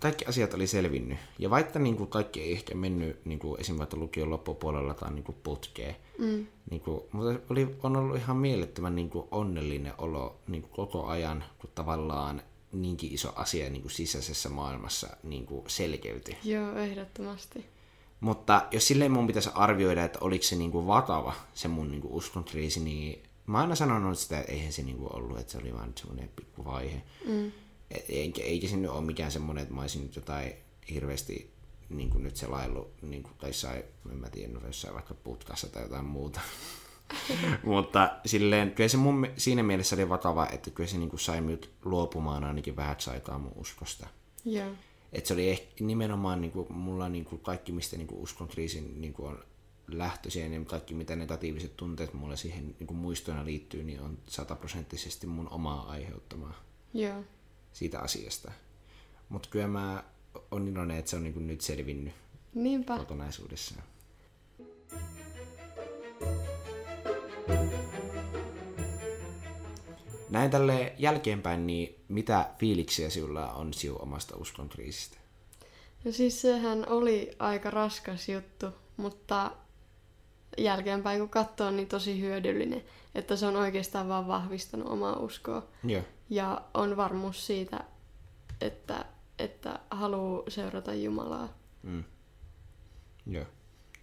kaikki 0.00 0.24
asiat 0.24 0.54
oli 0.54 0.66
selvinnyt. 0.66 1.18
Ja 1.38 1.50
vaikka 1.50 1.78
niinku 1.78 2.06
kaikki 2.06 2.40
ei 2.40 2.52
ehkä 2.52 2.74
mennyt 2.74 3.24
niinku 3.24 3.56
esim. 3.60 3.78
vaikka 3.78 3.96
lukion 3.96 4.30
loppupuolella 4.30 4.94
tai 4.94 5.12
niinku 5.12 5.34
putkeen, 5.42 5.96
Mm. 6.18 6.46
Niinku, 6.70 7.08
mutta 7.12 7.40
oli, 7.50 7.76
on 7.82 7.96
ollut 7.96 8.16
ihan 8.16 8.36
mielettömän 8.36 8.94
niinku 8.96 9.28
onnellinen 9.30 9.92
olo 9.98 10.36
niinku 10.48 10.68
koko 10.68 11.06
ajan, 11.06 11.44
kun 11.58 11.70
tavallaan 11.74 12.42
niinkin 12.72 13.12
iso 13.12 13.32
asia 13.36 13.70
niinku 13.70 13.88
sisäisessä 13.88 14.48
maailmassa 14.48 15.08
niinku 15.22 15.64
selkeytyi. 15.66 16.36
Joo, 16.44 16.76
ehdottomasti. 16.76 17.64
Mutta 18.22 18.66
jos 18.70 18.88
silleen 18.88 19.12
mun 19.12 19.26
pitäisi 19.26 19.50
arvioida, 19.54 20.04
että 20.04 20.18
oliko 20.20 20.44
se 20.44 20.56
niinku 20.56 20.86
vakava 20.86 21.34
se 21.54 21.68
mun 21.68 21.90
niinku 21.90 22.16
uskonkriisi, 22.16 22.80
niin 22.80 23.22
mä 23.46 23.58
aina 23.58 23.74
sanonut 23.74 24.18
sitä, 24.18 24.40
että 24.40 24.52
eihän 24.52 24.72
se 24.72 24.82
niinku 24.82 25.06
ollut, 25.12 25.38
että 25.38 25.52
se 25.52 25.58
oli 25.58 25.74
vaan 25.74 25.92
semmoinen 25.96 26.30
pikku 26.36 26.64
vaihe. 26.64 27.02
Mm. 27.26 27.52
Et 27.90 28.04
Eikä, 28.08 28.42
eikä 28.42 28.68
se 28.68 28.76
nyt 28.76 28.90
ole 28.90 29.00
mikään 29.00 29.32
semmoinen, 29.32 29.62
että 29.62 29.74
mä 29.74 29.80
olisin 29.80 30.02
nyt 30.02 30.16
jotain 30.16 30.52
hirveästi 30.90 31.52
niin 31.88 32.10
kuin 32.10 32.24
nyt 32.24 32.36
selaillut, 32.36 33.02
niin 33.02 33.22
kuin, 33.22 33.32
tai 33.38 33.50
jossain, 33.50 33.82
en 34.10 34.16
mä 34.16 34.30
tiedä, 34.30 34.52
no 34.52 34.60
jossain 34.66 34.94
vaikka 34.94 35.14
putkassa 35.14 35.68
tai 35.68 35.82
jotain 35.82 36.04
muuta. 36.04 36.40
Mutta 37.64 38.10
silleen, 38.26 38.70
kyllä 38.70 38.88
se 38.88 38.96
mun, 38.96 39.26
siinä 39.36 39.62
mielessä 39.62 39.96
oli 39.96 40.08
vakava, 40.08 40.46
että 40.46 40.70
kyllä 40.70 40.88
se 40.88 40.98
niin 40.98 41.10
kuin 41.10 41.20
sai 41.20 41.40
minut 41.40 41.70
luopumaan 41.84 42.44
ainakin 42.44 42.76
vähäksi 42.76 43.10
aikaa 43.10 43.38
mun 43.38 43.52
uskosta. 43.56 44.06
Joo. 44.44 44.70
Et 45.12 45.26
se 45.26 45.34
oli 45.34 45.50
ehkä 45.50 45.84
nimenomaan 45.84 46.40
niin 46.40 46.50
kuin, 46.50 46.72
mulla 46.72 47.08
niin 47.08 47.24
kuin 47.24 47.40
kaikki, 47.40 47.72
mistä 47.72 47.96
niin 47.96 48.06
kuin 48.06 48.20
uskon 48.20 48.48
kriisin 48.48 49.00
niin 49.00 49.12
kuin 49.12 49.28
on 49.28 49.44
lähtöisiä, 49.88 50.46
ja 50.46 50.64
kaikki 50.64 50.94
mitä 50.94 51.16
negatiiviset 51.16 51.76
tunteet 51.76 52.12
mulle 52.12 52.36
siihen 52.36 52.74
niin 52.78 52.86
kuin 52.86 52.98
muistoina 52.98 53.44
liittyy, 53.44 53.84
niin 53.84 54.00
on 54.00 54.18
sataprosenttisesti 54.26 55.26
mun 55.26 55.48
omaa 55.48 55.90
aiheuttamaa 55.90 56.54
Joo. 56.94 57.24
siitä 57.72 58.00
asiasta. 58.00 58.52
Mutta 59.28 59.48
kyllä 59.48 59.68
mä 59.68 60.04
on 60.50 60.68
iloinen, 60.68 60.96
että 60.96 61.10
se 61.10 61.16
on 61.16 61.22
niin 61.22 61.34
kuin 61.34 61.46
nyt 61.46 61.60
selvinnyt 61.60 62.14
Niinpä. 62.54 62.98
kokonaisuudessaan. 62.98 63.82
Näin 70.32 70.50
tälle 70.50 70.94
jälkeenpäin, 70.98 71.66
niin 71.66 72.04
mitä 72.08 72.50
fiiliksiä 72.58 73.10
sinulla 73.10 73.52
on 73.52 73.74
siu 73.74 73.96
omasta 73.98 74.36
uskon 74.36 74.68
kriisistä? 74.68 75.18
No 76.04 76.12
siis 76.12 76.40
sehän 76.40 76.88
oli 76.88 77.30
aika 77.38 77.70
raskas 77.70 78.28
juttu, 78.28 78.66
mutta 78.96 79.52
jälkeenpäin 80.58 81.20
kun 81.20 81.28
katsoo, 81.28 81.70
niin 81.70 81.88
tosi 81.88 82.20
hyödyllinen. 82.20 82.84
Että 83.14 83.36
se 83.36 83.46
on 83.46 83.56
oikeastaan 83.56 84.08
vaan 84.08 84.26
vahvistanut 84.26 84.88
omaa 84.88 85.18
uskoa. 85.18 85.66
Joo. 85.84 86.02
Ja 86.30 86.62
on 86.74 86.96
varmuus 86.96 87.46
siitä, 87.46 87.84
että, 88.60 89.04
että 89.38 89.78
haluaa 89.90 90.42
seurata 90.48 90.94
Jumalaa. 90.94 91.48
Mm. 91.82 92.04
Joo. 93.26 93.44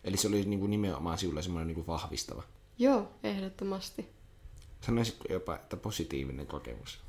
Eli 0.04 0.18
se 0.18 0.28
oli 0.28 0.46
niin 0.46 0.60
kuin 0.60 0.70
nimenomaan 0.70 1.18
sinulle 1.18 1.42
semmoinen 1.42 1.68
niin 1.68 1.76
kuin 1.76 1.88
vahvistava. 1.88 2.44
Joo, 2.78 3.12
ehdottomasti. 3.24 4.19
Sanoisitko 4.82 5.34
jopa, 5.34 5.56
että 5.56 5.78
positiivinen 5.78 6.48
kokemus? 6.48 7.00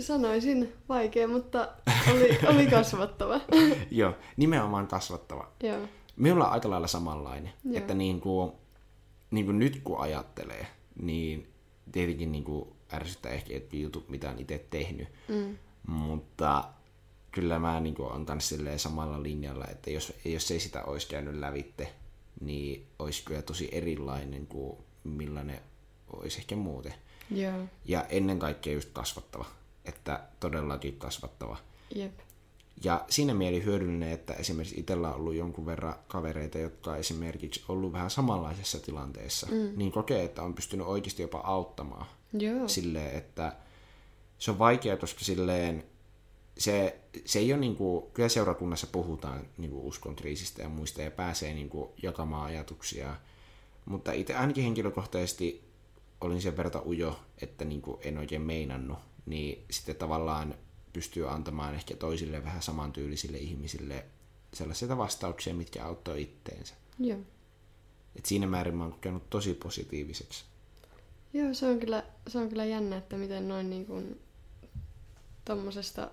Sanoisin 0.00 0.72
vaikea, 0.88 1.28
mutta 1.28 1.68
oli, 2.12 2.38
oli 2.46 2.66
kasvattava. 2.66 3.40
Joo, 3.90 4.14
nimenomaan 4.36 4.86
kasvattava. 4.86 5.48
Joo. 5.62 5.78
Minulla 6.16 6.46
on 6.46 6.52
aika 6.52 6.70
lailla 6.70 6.86
samanlainen. 6.86 7.52
Joo. 7.64 7.78
Että 7.78 7.94
niin 7.94 8.20
kuin, 8.20 8.52
niin 9.30 9.44
kuin 9.46 9.58
nyt 9.58 9.80
kun 9.84 10.00
ajattelee, 10.00 10.66
niin 11.02 11.52
tietenkin 11.92 12.32
niin 12.32 12.44
kuin 12.44 12.68
ärsyttää 12.92 13.32
ehkä 13.32 13.54
jotkut 13.54 13.80
jutut, 13.80 14.08
mitä 14.08 14.30
on 14.30 14.38
itse 14.38 14.66
tehnyt. 14.70 15.08
Mm. 15.28 15.56
Mutta 15.86 16.64
kyllä 17.32 17.58
mä 17.58 17.80
niin 17.80 17.94
kuin, 17.94 18.12
on 18.12 18.26
silleen 18.40 18.78
samalla 18.78 19.22
linjalla, 19.22 19.64
että 19.66 19.90
jos, 19.90 20.12
jos 20.24 20.50
ei 20.50 20.60
sitä 20.60 20.84
olisi 20.84 21.08
käynyt 21.08 21.34
lävitte, 21.34 21.92
niin 22.40 22.86
olisi 22.98 23.24
kyllä 23.24 23.42
tosi 23.42 23.68
erilainen 23.72 24.46
kuin 24.46 24.78
millainen 25.04 25.60
olisi 26.12 26.38
ehkä 26.38 26.56
muuten. 26.56 26.94
Joo, 27.30 27.64
Ja 27.84 28.04
ennen 28.04 28.38
kaikkea 28.38 28.72
just 28.72 28.88
kasvattava. 28.92 29.44
Että 29.84 30.20
todellakin 30.40 30.96
kasvattava. 30.96 31.56
jep. 31.94 32.12
Ja 32.84 33.04
siinä 33.08 33.34
mieli 33.34 33.64
hyödyllinen, 33.64 34.10
että 34.10 34.34
esimerkiksi 34.34 34.80
itsellä 34.80 35.08
on 35.08 35.14
ollut 35.14 35.34
jonkun 35.34 35.66
verran 35.66 35.94
kavereita, 36.08 36.58
jotka 36.58 36.90
on 36.90 36.98
esimerkiksi 36.98 37.64
ollut 37.68 37.92
vähän 37.92 38.10
samanlaisessa 38.10 38.80
tilanteessa, 38.80 39.46
mm. 39.50 39.72
niin 39.76 39.92
kokee, 39.92 40.24
että 40.24 40.42
on 40.42 40.54
pystynyt 40.54 40.86
oikeasti 40.86 41.22
jopa 41.22 41.38
auttamaan 41.38 42.06
Joo, 42.32 42.68
silleen, 42.68 43.18
että 43.18 43.56
se 44.38 44.50
on 44.50 44.58
vaikea, 44.58 44.96
koska 44.96 45.20
silleen 45.24 45.84
se, 46.58 47.00
se 47.24 47.38
ei 47.38 47.52
ole 47.52 47.60
niin 47.60 47.76
kuin, 47.76 48.04
kyllä 48.12 48.28
seurakunnassa 48.28 48.86
puhutaan 48.86 49.46
niin 49.58 49.70
kuin 49.70 49.84
uskon 49.84 50.16
kriisistä 50.16 50.62
ja 50.62 50.68
muista 50.68 51.02
ja 51.02 51.10
pääsee 51.10 51.54
niin 51.54 51.68
kuin, 51.68 51.90
jakamaan 52.02 52.46
ajatuksia, 52.46 53.16
mutta 53.84 54.12
itse 54.12 54.34
ainakin 54.34 54.64
henkilökohtaisesti 54.64 55.69
olin 56.20 56.42
sen 56.42 56.56
verran 56.56 56.86
ujo, 56.86 57.20
että 57.42 57.64
niin 57.64 57.82
kuin 57.82 57.98
en 58.04 58.18
oikein 58.18 58.42
meinannut, 58.42 58.98
niin 59.26 59.64
sitten 59.70 59.96
tavallaan 59.96 60.54
pystyy 60.92 61.30
antamaan 61.30 61.74
ehkä 61.74 61.96
toisille 61.96 62.44
vähän 62.44 62.62
samantyylisille 62.62 63.38
ihmisille 63.38 64.04
sellaisia 64.54 64.98
vastauksia, 64.98 65.54
mitkä 65.54 65.84
auttoi 65.84 66.22
itteensä. 66.22 66.74
joo. 66.98 67.18
Et 68.16 68.26
siinä 68.26 68.46
määrin 68.46 68.76
mä 68.76 68.84
oon 68.84 68.92
kokenut 68.92 69.30
tosi 69.30 69.54
positiiviseksi. 69.54 70.44
Joo, 71.32 71.54
se 71.54 71.66
on 71.66 71.80
kyllä, 71.80 72.04
se 72.28 72.38
on 72.38 72.48
kyllä 72.48 72.64
jännä, 72.64 72.96
että 72.96 73.16
miten 73.16 73.48
noin 73.48 73.70
niin 73.70 73.86
kuin 73.86 74.20
tommosesta 75.44 76.10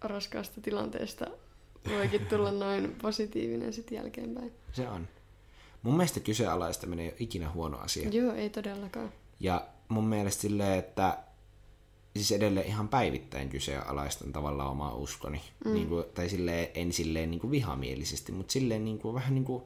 raskaasta 0.00 0.60
tilanteesta 0.60 1.26
voikin 1.90 2.26
tulla 2.26 2.52
noin 2.52 2.96
positiivinen 3.02 3.72
sitten 3.72 3.96
jälkeenpäin. 3.96 4.52
Se 4.72 4.88
on. 4.88 5.08
Mun 5.86 5.96
mielestä 5.96 6.20
kyseenalaistaminen 6.20 7.04
ei 7.04 7.10
ole 7.10 7.16
ikinä 7.18 7.50
huono 7.50 7.78
asia. 7.78 8.08
Joo, 8.08 8.32
ei 8.32 8.50
todellakaan. 8.50 9.12
Ja 9.40 9.66
mun 9.88 10.04
mielestä 10.04 10.42
silleen, 10.42 10.78
että 10.78 11.18
siis 12.16 12.32
edelleen 12.32 12.66
ihan 12.66 12.88
päivittäin 12.88 13.48
kyseenalaistan 13.48 14.32
tavallaan 14.32 14.70
omaa 14.70 14.94
uskoni. 14.94 15.40
Mm. 15.64 15.74
Niin 15.74 15.88
kuin, 15.88 16.04
tai 16.14 16.28
silleen, 16.28 16.68
en 16.74 16.92
silleen 16.92 17.30
niin 17.30 17.40
kuin 17.40 17.50
vihamielisesti, 17.50 18.32
mutta 18.32 18.52
silleen 18.52 18.84
niin 18.84 18.98
kuin, 18.98 19.14
vähän 19.14 19.34
niin 19.34 19.44
kuin 19.44 19.62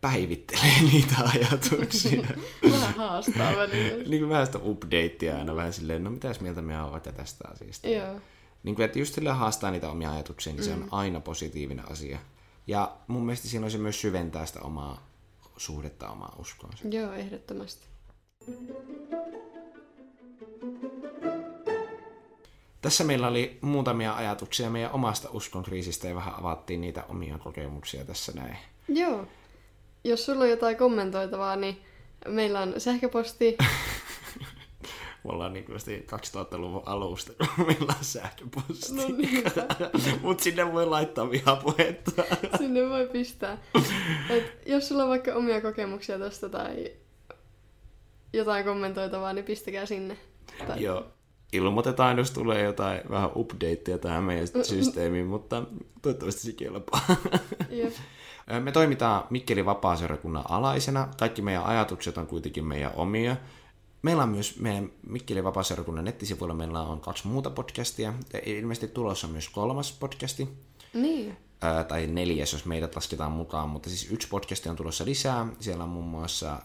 päivittelee 0.00 0.82
niitä 0.92 1.14
ajatuksia. 1.34 2.22
Vähän 2.72 2.94
haastaa 2.94 3.56
välillä. 3.56 4.04
niin 4.08 4.20
kuin 4.20 4.28
vähän 4.28 4.46
sitä 4.46 4.58
updatea 4.62 5.38
aina 5.38 5.56
vähän 5.56 5.72
silleen, 5.72 6.04
no 6.04 6.10
mitäs 6.10 6.40
mieltä 6.40 6.62
me 6.62 6.82
ovat 6.82 7.02
tästä 7.02 7.48
asiasta. 7.48 7.88
Joo, 7.88 8.20
Niin 8.62 8.74
kuin, 8.74 8.84
että 8.84 8.98
just 8.98 9.14
silleen 9.14 9.36
haastaa 9.36 9.70
niitä 9.70 9.90
omia 9.90 10.12
ajatuksia, 10.12 10.52
niin 10.52 10.64
se 10.64 10.72
on 10.72 10.88
aina 10.90 11.20
positiivinen 11.20 11.92
asia. 11.92 12.18
Ja 12.66 12.96
mun 13.06 13.26
mielestä 13.26 13.48
siinä 13.48 13.64
on 13.66 13.70
se 13.70 13.78
myös 13.78 14.00
syventää 14.00 14.46
sitä 14.46 14.60
omaa 14.60 15.11
suhdetta 15.56 16.10
omaa 16.10 16.36
uskoonsa. 16.38 16.88
joo, 16.88 17.12
ehdottomasti. 17.12 17.86
Tässä 22.80 23.04
meillä 23.04 23.28
oli 23.28 23.58
muutamia 23.60 24.16
ajatuksia 24.16 24.70
meidän 24.70 24.92
omasta 24.92 25.28
uskonkriisistä 25.32 26.08
ja 26.08 26.14
vähän 26.14 26.34
avattiin 26.38 26.80
niitä 26.80 27.04
omia 27.08 27.38
kokemuksia 27.38 28.04
tässä 28.04 28.32
näin. 28.32 28.56
Joo. 28.88 29.26
Jos 30.04 30.26
sulla 30.26 30.44
on 30.44 30.50
jotain 30.50 30.76
kommentoitavaa, 30.76 31.56
niin 31.56 31.82
meillä 32.28 32.60
on 32.60 32.74
sähköposti. 32.78 33.56
Me 35.24 35.30
ollaan 35.30 35.52
niin 35.52 35.64
kuin 35.64 35.78
2000-luvun 35.78 36.82
alusta, 36.86 37.32
kun 37.32 37.66
meillä 37.66 37.94
on 37.98 38.04
sähköposti. 38.04 38.94
No 38.94 39.02
niinpä. 39.18 39.66
Mutta 40.22 40.44
sinne 40.44 40.72
voi 40.72 40.86
laittaa 40.86 41.30
vihapuhetta. 41.30 42.22
Sinne 42.58 42.88
voi 42.88 43.08
pistää. 43.08 43.58
Et 44.30 44.58
jos 44.66 44.88
sulla 44.88 45.02
on 45.02 45.08
vaikka 45.08 45.34
omia 45.34 45.60
kokemuksia 45.60 46.18
tosta 46.18 46.48
tai 46.48 46.92
jotain 48.32 48.64
kommentoitavaa, 48.64 49.32
niin 49.32 49.44
pistäkää 49.44 49.86
sinne. 49.86 50.16
Tai... 50.66 50.82
Joo. 50.82 51.06
Ilmoitetaan, 51.52 52.18
jos 52.18 52.30
tulee 52.30 52.62
jotain 52.62 53.00
vähän 53.10 53.30
updateja 53.36 53.98
tähän 53.98 54.24
meidän 54.24 54.46
systeemiin, 54.62 55.26
mutta 55.26 55.62
toivottavasti 56.02 56.40
se 56.40 56.52
kelpaa. 56.52 57.16
Jep. 57.70 57.92
Me 58.60 58.72
toimitaan 58.72 59.24
Mikkeli 59.30 59.64
Vapaaseurakunnan 59.64 60.44
alaisena. 60.48 61.08
Kaikki 61.18 61.42
meidän 61.42 61.64
ajatukset 61.64 62.18
on 62.18 62.26
kuitenkin 62.26 62.64
meidän 62.64 62.92
omia. 62.94 63.36
Meillä 64.02 64.22
on 64.22 64.28
myös 64.28 64.58
meidän 64.60 64.90
Mikkeli 65.06 65.44
Vapaaseurakunnan 65.44 66.04
nettisivuilla 66.04 66.54
meillä 66.54 66.80
on 66.80 67.00
kaksi 67.00 67.28
muuta 67.28 67.50
podcastia. 67.50 68.14
Ja 68.32 68.40
ilmeisesti 68.44 68.88
tulossa 68.88 69.26
on 69.26 69.32
myös 69.32 69.48
kolmas 69.48 69.92
podcasti. 69.92 70.48
Niin. 70.94 71.36
Ää, 71.60 71.84
tai 71.84 72.06
neljäs, 72.06 72.52
jos 72.52 72.64
meidät 72.64 72.96
lasketaan 72.96 73.32
mukaan, 73.32 73.68
mutta 73.68 73.88
siis 73.88 74.12
yksi 74.12 74.28
podcasti 74.28 74.68
on 74.68 74.76
tulossa 74.76 75.04
lisää. 75.04 75.46
Siellä 75.60 75.84
on 75.84 75.90
muun 75.90 76.04
muassa 76.04 76.48
ää, 76.50 76.60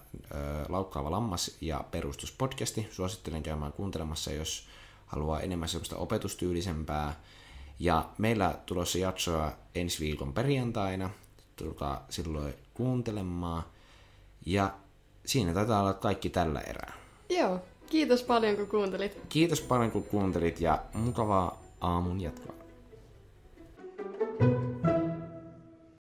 Laukkaava 0.70 1.12
lammas 1.12 1.58
ja 1.62 1.84
Perustuspodcasti. 1.92 2.88
Suosittelen 2.92 3.44
käymään 3.44 3.74
kuuntelemassa, 3.74 4.32
jos 4.32 4.68
haluaa 5.06 5.40
enemmän 5.40 5.70
sellaista 5.70 5.96
opetustyylisempää. 5.96 7.20
Ja 7.80 8.10
meillä 8.18 8.60
tulossa 8.66 8.98
jaksoa 8.98 9.52
ensi 9.76 10.00
viikon 10.00 10.34
perjantaina. 10.34 11.10
Tulkaa 11.56 12.06
silloin 12.10 12.54
kuuntelemaan. 12.74 13.64
Ja 14.46 14.74
siinä 15.26 15.54
taitaa 15.54 15.82
olla 15.82 15.94
kaikki 15.94 16.30
tällä 16.30 16.62
erää. 16.62 17.07
Joo. 17.30 17.60
Kiitos 17.90 18.24
paljon, 18.24 18.56
kun 18.56 18.68
kuuntelit. 18.68 19.18
Kiitos 19.30 19.62
paljon 19.62 19.92
kun 19.92 20.04
kuuntelit 20.04 20.62
ja 20.62 20.80
mukavaa 20.94 21.62
aamun 21.82 22.22
jatkoa. 22.22 22.57